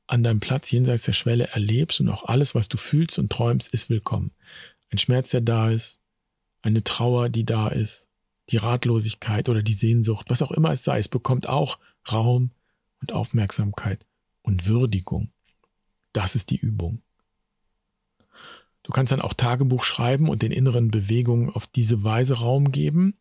an 0.06 0.22
deinem 0.22 0.40
Platz 0.40 0.70
jenseits 0.70 1.04
der 1.04 1.12
Schwelle 1.12 1.48
erlebst 1.48 2.00
und 2.00 2.08
auch 2.08 2.24
alles, 2.24 2.54
was 2.54 2.68
du 2.68 2.76
fühlst 2.76 3.18
und 3.18 3.30
träumst, 3.30 3.72
ist 3.72 3.88
willkommen. 3.88 4.32
Ein 4.90 4.98
Schmerz, 4.98 5.30
der 5.30 5.40
da 5.40 5.70
ist, 5.70 6.00
eine 6.60 6.84
Trauer, 6.84 7.28
die 7.28 7.44
da 7.44 7.68
ist, 7.68 8.08
die 8.50 8.58
Ratlosigkeit 8.58 9.48
oder 9.48 9.62
die 9.62 9.72
Sehnsucht, 9.72 10.26
was 10.28 10.42
auch 10.42 10.52
immer 10.52 10.72
es 10.72 10.84
sei, 10.84 10.98
es 10.98 11.08
bekommt 11.08 11.48
auch 11.48 11.78
Raum, 12.10 12.50
und 13.02 13.12
Aufmerksamkeit 13.12 14.06
und 14.42 14.66
Würdigung. 14.66 15.30
Das 16.12 16.34
ist 16.34 16.50
die 16.50 16.56
Übung. 16.56 17.02
Du 18.84 18.92
kannst 18.92 19.12
dann 19.12 19.20
auch 19.20 19.34
Tagebuch 19.34 19.84
schreiben 19.84 20.28
und 20.28 20.42
den 20.42 20.52
inneren 20.52 20.90
Bewegungen 20.90 21.50
auf 21.50 21.66
diese 21.66 22.02
Weise 22.02 22.40
Raum 22.40 22.72
geben. 22.72 23.14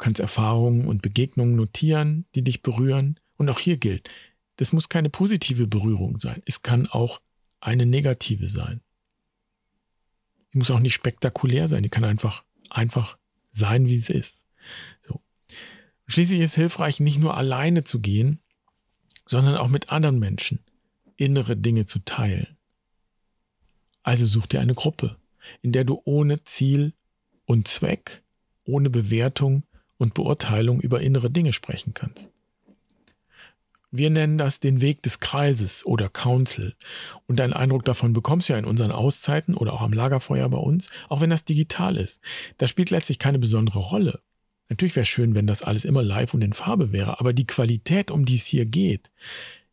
Kannst 0.00 0.18
Erfahrungen 0.18 0.88
und 0.88 1.02
Begegnungen 1.02 1.56
notieren, 1.56 2.24
die 2.34 2.42
dich 2.42 2.62
berühren. 2.62 3.20
Und 3.36 3.50
auch 3.50 3.58
hier 3.58 3.76
gilt, 3.76 4.08
das 4.56 4.72
muss 4.72 4.88
keine 4.88 5.10
positive 5.10 5.66
Berührung 5.66 6.16
sein. 6.16 6.42
Es 6.46 6.62
kann 6.62 6.86
auch 6.86 7.20
eine 7.60 7.84
negative 7.84 8.48
sein. 8.48 8.80
Sie 10.50 10.58
muss 10.58 10.70
auch 10.70 10.78
nicht 10.78 10.94
spektakulär 10.94 11.68
sein. 11.68 11.82
Die 11.82 11.90
kann 11.90 12.04
einfach, 12.04 12.44
einfach 12.70 13.18
sein, 13.52 13.90
wie 13.90 13.98
sie 13.98 14.14
ist. 14.14 14.46
So. 15.02 15.20
Schließlich 16.06 16.40
ist 16.40 16.50
es 16.50 16.56
hilfreich, 16.56 16.98
nicht 17.00 17.18
nur 17.18 17.36
alleine 17.36 17.84
zu 17.84 18.00
gehen, 18.00 18.40
sondern 19.26 19.58
auch 19.58 19.68
mit 19.68 19.90
anderen 19.90 20.18
Menschen 20.18 20.60
innere 21.16 21.58
Dinge 21.58 21.84
zu 21.84 21.98
teilen. 22.06 22.56
Also 24.02 24.24
such 24.24 24.46
dir 24.46 24.62
eine 24.62 24.74
Gruppe, 24.74 25.18
in 25.60 25.72
der 25.72 25.84
du 25.84 26.00
ohne 26.06 26.42
Ziel 26.44 26.94
und 27.44 27.68
Zweck, 27.68 28.22
ohne 28.64 28.88
Bewertung 28.88 29.64
und 30.00 30.14
Beurteilung 30.14 30.80
über 30.80 31.00
innere 31.00 31.30
Dinge 31.30 31.52
sprechen 31.52 31.94
kannst. 31.94 32.30
Wir 33.92 34.08
nennen 34.08 34.38
das 34.38 34.60
den 34.60 34.80
Weg 34.80 35.02
des 35.02 35.18
Kreises 35.18 35.84
oder 35.84 36.08
Council. 36.08 36.76
Und 37.26 37.40
einen 37.40 37.52
Eindruck 37.52 37.84
davon 37.84 38.12
bekommst 38.12 38.48
du 38.48 38.52
ja 38.52 38.58
in 38.58 38.64
unseren 38.64 38.92
Auszeiten 38.92 39.54
oder 39.54 39.72
auch 39.72 39.80
am 39.80 39.92
Lagerfeuer 39.92 40.48
bei 40.48 40.58
uns, 40.58 40.90
auch 41.08 41.20
wenn 41.20 41.30
das 41.30 41.44
digital 41.44 41.96
ist. 41.96 42.22
Das 42.56 42.70
spielt 42.70 42.90
letztlich 42.90 43.18
keine 43.18 43.40
besondere 43.40 43.80
Rolle. 43.80 44.20
Natürlich 44.68 44.94
wäre 44.94 45.02
es 45.02 45.08
schön, 45.08 45.34
wenn 45.34 45.48
das 45.48 45.62
alles 45.62 45.84
immer 45.84 46.04
live 46.04 46.32
und 46.32 46.42
in 46.42 46.52
Farbe 46.52 46.92
wäre, 46.92 47.18
aber 47.18 47.32
die 47.32 47.46
Qualität, 47.46 48.12
um 48.12 48.24
die 48.24 48.36
es 48.36 48.46
hier 48.46 48.64
geht, 48.64 49.10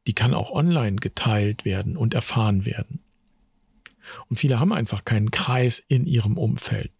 die 0.07 0.13
kann 0.13 0.33
auch 0.33 0.51
online 0.51 0.95
geteilt 0.95 1.63
werden 1.63 1.95
und 1.95 2.15
erfahren 2.15 2.65
werden. 2.65 3.01
Und 4.29 4.37
viele 4.37 4.59
haben 4.59 4.73
einfach 4.73 5.05
keinen 5.05 5.29
Kreis 5.29 5.83
in 5.87 6.07
ihrem 6.07 6.37
Umfeld, 6.37 6.91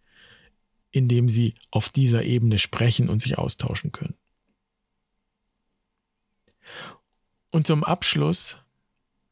in 0.90 1.08
dem 1.08 1.28
sie 1.28 1.54
auf 1.70 1.88
dieser 1.88 2.24
Ebene 2.24 2.58
sprechen 2.58 3.08
und 3.08 3.20
sich 3.20 3.38
austauschen 3.38 3.92
können. 3.92 4.14
Und 7.50 7.66
zum 7.66 7.84
Abschluss 7.84 8.58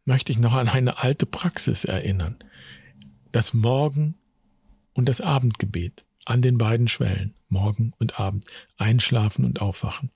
möchte 0.05 0.33
ich 0.33 0.39
noch 0.39 0.55
an 0.55 0.69
eine 0.69 0.99
alte 0.99 1.27
Praxis 1.27 1.85
erinnern. 1.85 2.39
Das 3.33 3.53
Morgen- 3.53 4.15
und 4.95 5.09
das 5.09 5.21
Abendgebet 5.21 6.07
an 6.25 6.43
den 6.43 6.59
beiden 6.59 6.89
Schwellen, 6.89 7.35
Morgen 7.49 7.93
und 7.99 8.19
Abend, 8.19 8.45
einschlafen 8.77 9.45
und 9.45 9.61
aufwachen. 9.61 10.11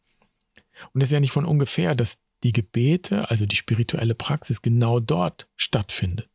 Und 0.92 1.02
es 1.02 1.08
ist 1.08 1.12
ja 1.12 1.20
nicht 1.20 1.32
von 1.32 1.44
ungefähr, 1.44 1.94
dass 1.94 2.18
die 2.42 2.52
Gebete, 2.52 3.30
also 3.30 3.44
die 3.44 3.56
spirituelle 3.56 4.14
Praxis, 4.14 4.62
genau 4.62 4.98
dort 4.98 5.48
stattfindet. 5.56 6.29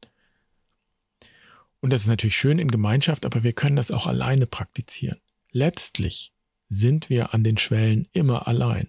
Und 1.86 1.92
das 1.92 2.02
ist 2.02 2.08
natürlich 2.08 2.36
schön 2.36 2.58
in 2.58 2.72
Gemeinschaft, 2.72 3.28
aber 3.28 3.44
wir 3.44 3.54
können 3.54 3.76
das 3.76 3.92
auch 3.92 4.08
alleine 4.08 4.48
praktizieren. 4.48 5.20
Letztlich 5.52 6.34
sind 6.68 7.12
wir 7.12 7.36
an 7.36 7.44
den 7.44 7.60
Schwellen 7.60 8.08
immer 8.12 8.48
allein. 8.48 8.88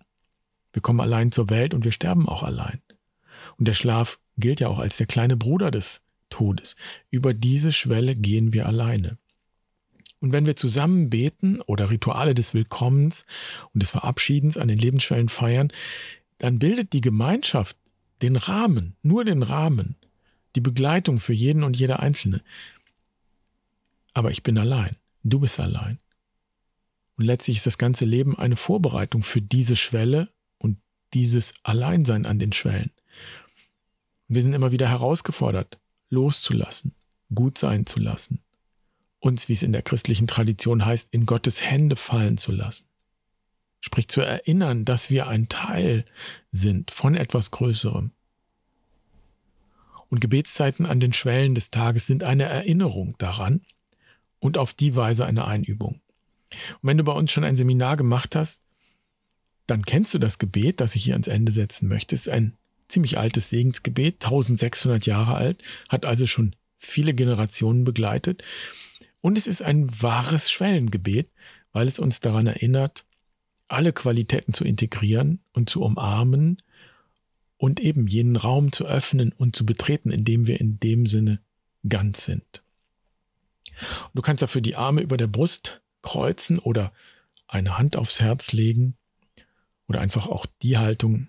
Wir 0.73 0.81
kommen 0.81 1.03
allein 1.03 1.31
zur 1.31 1.51
Welt 1.51 1.75
und 1.75 1.85
wir 1.85 1.93
sterben 1.93 2.27
auch 2.27 2.43
allein. 2.43 2.81
Und 3.59 3.69
der 3.69 3.75
Schlaf 3.75 4.19
gilt 4.39 4.61
ja 4.61 4.69
auch 4.69 4.79
als 4.79 4.97
der 4.97 5.07
kleine 5.07 5.37
Bruder 5.37 5.71
des 5.71 6.01
Todes. 6.31 6.75
Über 7.11 7.35
diese 7.35 7.71
Schwelle 7.71 8.17
gehen 8.17 8.55
wir 8.55 8.65
alleine. 8.65 9.19
Und 10.21 10.33
wenn 10.33 10.47
wir 10.47 10.57
zusammen 10.57 11.11
beten 11.11 11.61
oder 11.67 11.91
Rituale 11.91 12.35
des 12.35 12.55
Willkommens 12.55 13.27
und 13.75 13.83
des 13.83 13.91
Verabschiedens 13.91 14.57
an 14.57 14.69
den 14.69 14.79
Lebensschwellen 14.79 15.29
feiern, 15.29 15.71
dann 16.39 16.59
bildet 16.59 16.95
die 16.95 17.03
Gemeinschaft 17.03 17.77
den 18.23 18.37
Rahmen, 18.37 18.97
nur 19.03 19.27
den 19.27 19.43
Rahmen, 19.43 19.97
die 20.55 20.63
Begleitung 20.63 21.21
für 21.21 21.35
jeden 21.35 21.63
und 21.63 21.77
jede 21.77 22.01
Einzelne. 22.01 22.41
Aber 24.17 24.31
ich 24.31 24.43
bin 24.43 24.57
allein, 24.57 24.97
du 25.25 25.41
bist 25.41 25.61
allein. 25.61 25.99
Und 27.19 27.27
letztlich 27.27 27.59
ist 27.59 27.67
das 27.67 27.77
ganze 27.77 28.07
Leben 28.07 28.35
eine 28.35 28.57
Vorbereitung 28.57 29.23
für 29.23 29.43
diese 29.43 29.77
Schwelle 29.77 30.31
und 30.57 30.79
dieses 31.13 31.53
Alleinsein 31.65 32.25
an 32.25 32.39
den 32.39 32.55
Schwellen. 32.55 32.91
Wir 34.27 34.41
sind 34.41 34.55
immer 34.55 34.73
wieder 34.73 34.89
herausgefordert, 34.89 35.79
loszulassen, 36.09 36.95
gut 37.35 37.59
sein 37.59 37.85
zu 37.85 38.01
lassen, 38.01 38.41
uns, 39.21 39.51
wie 39.51 39.53
es 39.53 39.63
in 39.63 39.73
der 39.73 39.83
christlichen 39.83 40.27
Tradition 40.27 40.87
heißt, 40.87 41.13
in 41.13 41.27
Gottes 41.27 41.63
Hände 41.63 41.97
fallen 41.97 42.39
zu 42.39 42.53
lassen. 42.53 42.87
Sprich 43.83 44.09
zu 44.09 44.23
erinnern, 44.23 44.87
dass 44.87 45.11
wir 45.11 45.27
ein 45.27 45.51
Teil 45.51 46.07
sind 46.53 46.91
von 46.91 47.17
etwas 47.17 47.51
Größerem. 47.51 48.13
Und 50.09 50.21
Gebetszeiten 50.21 50.87
an 50.87 51.01
den 51.01 51.13
Schwellen 51.13 51.55
des 51.55 51.71
Tages 51.71 52.07
sind 52.07 52.25
eine 52.25 52.45
Erinnerung 52.45 53.15
daran 53.19 53.61
und 54.39 54.59
auf 54.59 54.75
die 54.75 54.95
Weise 54.97 55.27
eine 55.27 55.47
Einübung. 55.47 56.01
Und 56.81 56.89
wenn 56.89 56.99
du 56.99 57.05
bei 57.05 57.13
uns 57.13 57.33
schon 57.33 57.45
ein 57.45 57.57
Seminar 57.57 57.97
gemacht 57.97 58.37
hast, 58.37 58.61
dann 59.67 59.85
kennst 59.85 60.15
du 60.15 60.19
das 60.19 60.39
Gebet, 60.39 60.81
das 60.81 60.95
ich 60.95 61.05
hier 61.05 61.15
ans 61.15 61.27
Ende 61.27 61.53
setzen 61.53 61.89
möchte. 61.89 62.15
Es 62.15 62.23
ist 62.23 62.33
ein 62.33 62.57
ziemlich 62.89 63.19
altes 63.19 63.51
Segensgebet, 63.51 64.25
1600 64.25 65.07
Jahre 65.07 65.35
alt, 65.35 65.63
hat 65.89 66.07
also 66.07 66.27
schon 66.27 66.55
viele 66.79 67.15
Generationen 67.15 67.85
begleitet. 67.85 68.45
Und 69.21 69.37
es 69.37 69.47
ist 69.47 69.63
ein 69.63 69.91
wahres 70.01 70.51
Schwellengebet, 70.51 71.29
weil 71.73 71.89
es 71.89 71.99
uns 71.99 72.21
daran 72.21 72.47
erinnert, 72.47 73.05
alle 73.69 73.93
Qualitäten 73.93 74.53
zu 74.53 74.65
integrieren 74.65 75.41
und 75.53 75.69
zu 75.69 75.83
umarmen 75.83 76.59
und 77.57 77.81
eben 77.81 78.07
jenen 78.07 78.37
Raum 78.37 78.71
zu 78.71 78.87
öffnen 78.87 79.33
und 79.33 79.57
zu 79.57 79.67
betreten, 79.67 80.13
in 80.13 80.25
dem 80.25 80.47
wir 80.47 80.61
in 80.61 80.79
dem 80.79 81.07
Sinne 81.07 81.41
ganz 81.89 82.25
sind. 82.25 82.63
Du 84.15 84.23
kannst 84.23 84.43
dafür 84.43 84.61
die 84.61 84.77
Arme 84.77 85.01
über 85.01 85.17
der 85.17 85.27
Brust 85.27 85.81
kreuzen 86.03 86.59
oder 86.59 86.93
eine 87.49 87.79
Hand 87.79 87.97
aufs 87.97 88.21
Herz 88.21 88.53
legen 88.53 88.97
oder 89.89 90.01
einfach 90.01 90.27
auch 90.27 90.47
die 90.63 90.79
Haltung 90.79 91.29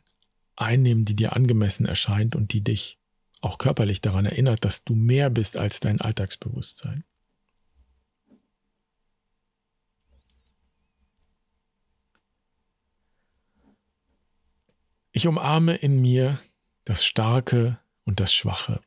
einnehmen, 0.56 1.06
die 1.06 1.16
dir 1.16 1.36
angemessen 1.36 1.86
erscheint 1.86 2.36
und 2.36 2.54
die 2.54 2.62
dich 2.62 2.98
auch 3.42 3.58
körperlich 3.58 4.02
daran 4.02 4.26
erinnert, 4.26 4.66
dass 4.66 4.84
du 4.84 4.96
mehr 4.96 5.30
bist 5.30 5.58
als 5.58 5.80
dein 5.80 6.02
Alltagsbewusstsein. 6.02 7.04
Ich 15.12 15.28
umarme 15.28 15.76
in 15.76 16.00
mir 16.00 16.40
das 16.86 17.04
Starke 17.04 17.80
und 18.06 18.20
das 18.20 18.34
Schwache, 18.34 18.82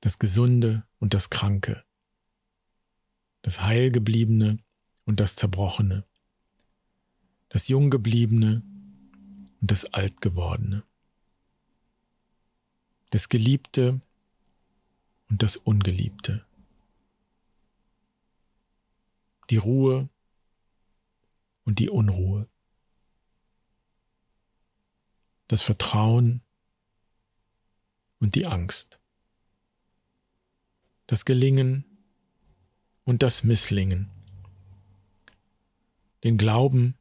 das 0.00 0.18
Gesunde 0.18 0.84
und 1.00 1.12
das 1.12 1.28
Kranke, 1.28 1.84
das 3.42 3.60
Heilgebliebene 3.60 4.58
und 5.04 5.20
das 5.20 5.36
Zerbrochene, 5.36 6.04
das 7.48 7.68
Junggebliebene 7.68 8.62
und 9.60 9.70
das 9.70 9.92
Altgewordene, 9.92 10.84
das 13.10 13.28
Geliebte 13.28 14.00
und 15.28 15.42
das 15.42 15.56
Ungeliebte, 15.56 16.44
die 19.50 19.56
Ruhe 19.56 20.08
und 21.64 21.80
die 21.80 21.90
Unruhe, 21.90 22.48
das 25.48 25.62
Vertrauen 25.62 26.42
und 28.20 28.36
die 28.36 28.46
Angst, 28.46 29.00
das 31.08 31.24
Gelingen 31.24 31.91
und 33.04 33.22
das 33.22 33.42
Misslingen, 33.42 34.10
den 36.24 36.38
Glauben 36.38 36.96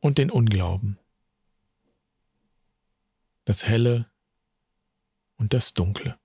und 0.00 0.18
den 0.18 0.30
Unglauben, 0.30 0.98
das 3.44 3.64
Helle 3.64 4.10
und 5.36 5.54
das 5.54 5.74
Dunkle. 5.74 6.18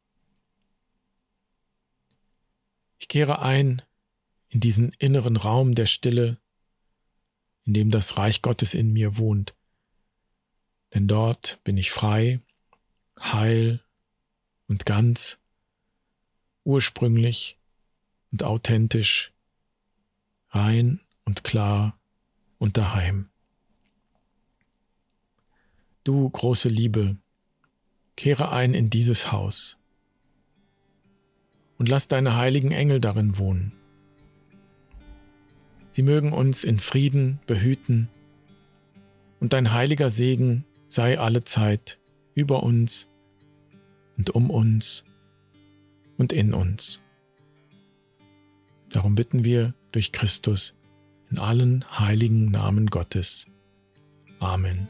Ich 2.98 3.08
kehre 3.08 3.40
ein 3.40 3.82
in 4.50 4.60
diesen 4.60 4.92
inneren 4.94 5.38
Raum 5.38 5.76
der 5.76 5.86
Stille, 5.86 6.40
in 7.64 7.74
dem 7.74 7.92
das 7.92 8.18
Reich 8.18 8.42
Gottes 8.42 8.74
in 8.74 8.94
mir 8.94 9.18
wohnt, 9.18 9.56
denn 10.94 11.08
dort 11.08 11.60
bin 11.64 11.78
ich 11.78 11.92
frei, 11.92 12.42
heil 13.20 13.84
und 14.68 14.86
ganz, 14.86 15.40
ursprünglich 16.64 17.60
und 18.32 18.44
authentisch, 18.44 19.32
rein 20.50 21.02
und 21.26 21.44
klar 21.44 22.00
und 22.58 22.78
daheim. 22.78 23.30
Du 26.04 26.30
große 26.30 26.70
Liebe, 26.70 27.18
kehre 28.16 28.52
ein 28.52 28.74
in 28.74 28.90
dieses 28.90 29.32
Haus 29.32 29.78
und 31.78 31.90
lass 31.90 32.08
deine 32.08 32.36
heiligen 32.36 32.72
Engel 32.72 33.02
darin 33.02 33.38
wohnen. 33.38 33.74
Sie 35.92 36.04
mögen 36.04 36.34
uns 36.34 36.64
in 36.64 36.80
Frieden 36.80 37.40
behüten 37.48 38.10
und 39.40 39.54
dein 39.54 39.72
heiliger 39.72 40.10
Segen 40.10 40.66
sei 40.88 41.20
alle 41.20 41.44
Zeit 41.44 42.00
über 42.34 42.64
uns 42.64 43.08
und 44.18 44.30
um 44.32 44.50
uns 44.50 45.04
und 46.18 46.34
in 46.34 46.54
uns. 46.54 47.02
Darum 48.96 49.14
bitten 49.14 49.44
wir 49.44 49.74
durch 49.92 50.14
Christus 50.14 50.74
in 51.30 51.38
allen 51.38 51.84
heiligen 52.00 52.50
Namen 52.50 52.86
Gottes. 52.86 53.46
Amen. 54.40 54.88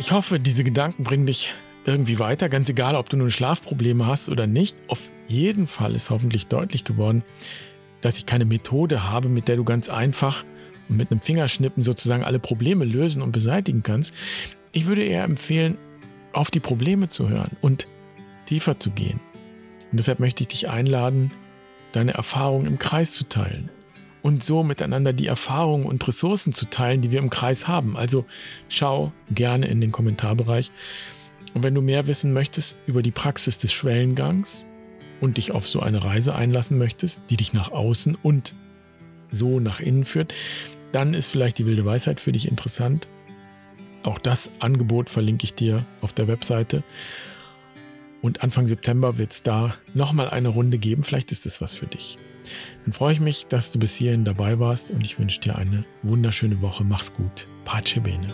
Ich 0.00 0.12
hoffe, 0.12 0.40
diese 0.40 0.64
Gedanken 0.64 1.04
bringen 1.04 1.26
dich 1.26 1.52
irgendwie 1.84 2.18
weiter, 2.18 2.48
ganz 2.48 2.70
egal, 2.70 2.96
ob 2.96 3.10
du 3.10 3.18
nun 3.18 3.30
Schlafprobleme 3.30 4.06
hast 4.06 4.30
oder 4.30 4.46
nicht. 4.46 4.74
Auf 4.88 5.10
jeden 5.28 5.66
Fall 5.66 5.94
ist 5.94 6.08
hoffentlich 6.08 6.46
deutlich 6.46 6.84
geworden, 6.84 7.22
dass 8.00 8.16
ich 8.16 8.24
keine 8.24 8.46
Methode 8.46 9.10
habe, 9.10 9.28
mit 9.28 9.46
der 9.46 9.56
du 9.56 9.64
ganz 9.64 9.90
einfach 9.90 10.46
und 10.88 10.96
mit 10.96 11.10
einem 11.10 11.20
Fingerschnippen 11.20 11.82
sozusagen 11.82 12.24
alle 12.24 12.38
Probleme 12.38 12.86
lösen 12.86 13.20
und 13.20 13.32
beseitigen 13.32 13.82
kannst. 13.82 14.14
Ich 14.72 14.86
würde 14.86 15.04
eher 15.04 15.24
empfehlen, 15.24 15.76
auf 16.32 16.50
die 16.50 16.60
Probleme 16.60 17.08
zu 17.08 17.28
hören 17.28 17.58
und 17.60 17.86
tiefer 18.46 18.80
zu 18.80 18.92
gehen. 18.92 19.20
Und 19.92 19.98
deshalb 19.98 20.18
möchte 20.18 20.44
ich 20.44 20.48
dich 20.48 20.70
einladen, 20.70 21.30
deine 21.92 22.14
Erfahrungen 22.14 22.66
im 22.66 22.78
Kreis 22.78 23.12
zu 23.12 23.28
teilen 23.28 23.68
und 24.22 24.44
so 24.44 24.62
miteinander 24.62 25.12
die 25.12 25.26
Erfahrungen 25.26 25.86
und 25.86 26.06
Ressourcen 26.06 26.52
zu 26.52 26.66
teilen, 26.66 27.00
die 27.00 27.10
wir 27.10 27.18
im 27.18 27.30
Kreis 27.30 27.68
haben. 27.68 27.96
Also 27.96 28.24
schau 28.68 29.12
gerne 29.30 29.66
in 29.66 29.80
den 29.80 29.92
Kommentarbereich. 29.92 30.70
Und 31.54 31.62
wenn 31.62 31.74
du 31.74 31.80
mehr 31.80 32.06
wissen 32.06 32.32
möchtest 32.32 32.78
über 32.86 33.02
die 33.02 33.10
Praxis 33.10 33.58
des 33.58 33.72
Schwellengangs 33.72 34.66
und 35.20 35.36
dich 35.36 35.52
auf 35.52 35.66
so 35.66 35.80
eine 35.80 36.04
Reise 36.04 36.34
einlassen 36.34 36.78
möchtest, 36.78 37.22
die 37.30 37.36
dich 37.36 37.52
nach 37.52 37.72
außen 37.72 38.16
und 38.22 38.54
so 39.30 39.60
nach 39.60 39.80
innen 39.80 40.04
führt, 40.04 40.34
dann 40.92 41.14
ist 41.14 41.28
vielleicht 41.28 41.58
die 41.58 41.66
wilde 41.66 41.84
Weisheit 41.84 42.20
für 42.20 42.32
dich 42.32 42.48
interessant. 42.48 43.08
Auch 44.02 44.18
das 44.18 44.50
Angebot 44.60 45.10
verlinke 45.10 45.44
ich 45.44 45.54
dir 45.54 45.84
auf 46.00 46.12
der 46.12 46.26
Webseite. 46.26 46.82
Und 48.22 48.42
Anfang 48.42 48.66
September 48.66 49.18
wird 49.18 49.32
es 49.32 49.42
da 49.42 49.74
nochmal 49.94 50.30
eine 50.30 50.48
Runde 50.48 50.78
geben. 50.78 51.04
Vielleicht 51.04 51.32
ist 51.32 51.46
es 51.46 51.60
was 51.60 51.74
für 51.74 51.86
dich. 51.86 52.18
Dann 52.84 52.92
freue 52.92 53.12
ich 53.12 53.20
mich, 53.20 53.46
dass 53.46 53.70
du 53.70 53.78
bis 53.78 53.94
hierhin 53.96 54.24
dabei 54.24 54.58
warst 54.58 54.90
und 54.90 55.04
ich 55.04 55.18
wünsche 55.18 55.40
dir 55.40 55.56
eine 55.56 55.84
wunderschöne 56.02 56.60
Woche. 56.60 56.84
Mach's 56.84 57.12
gut. 57.12 57.46
Pace 57.64 58.00
bene. 58.02 58.28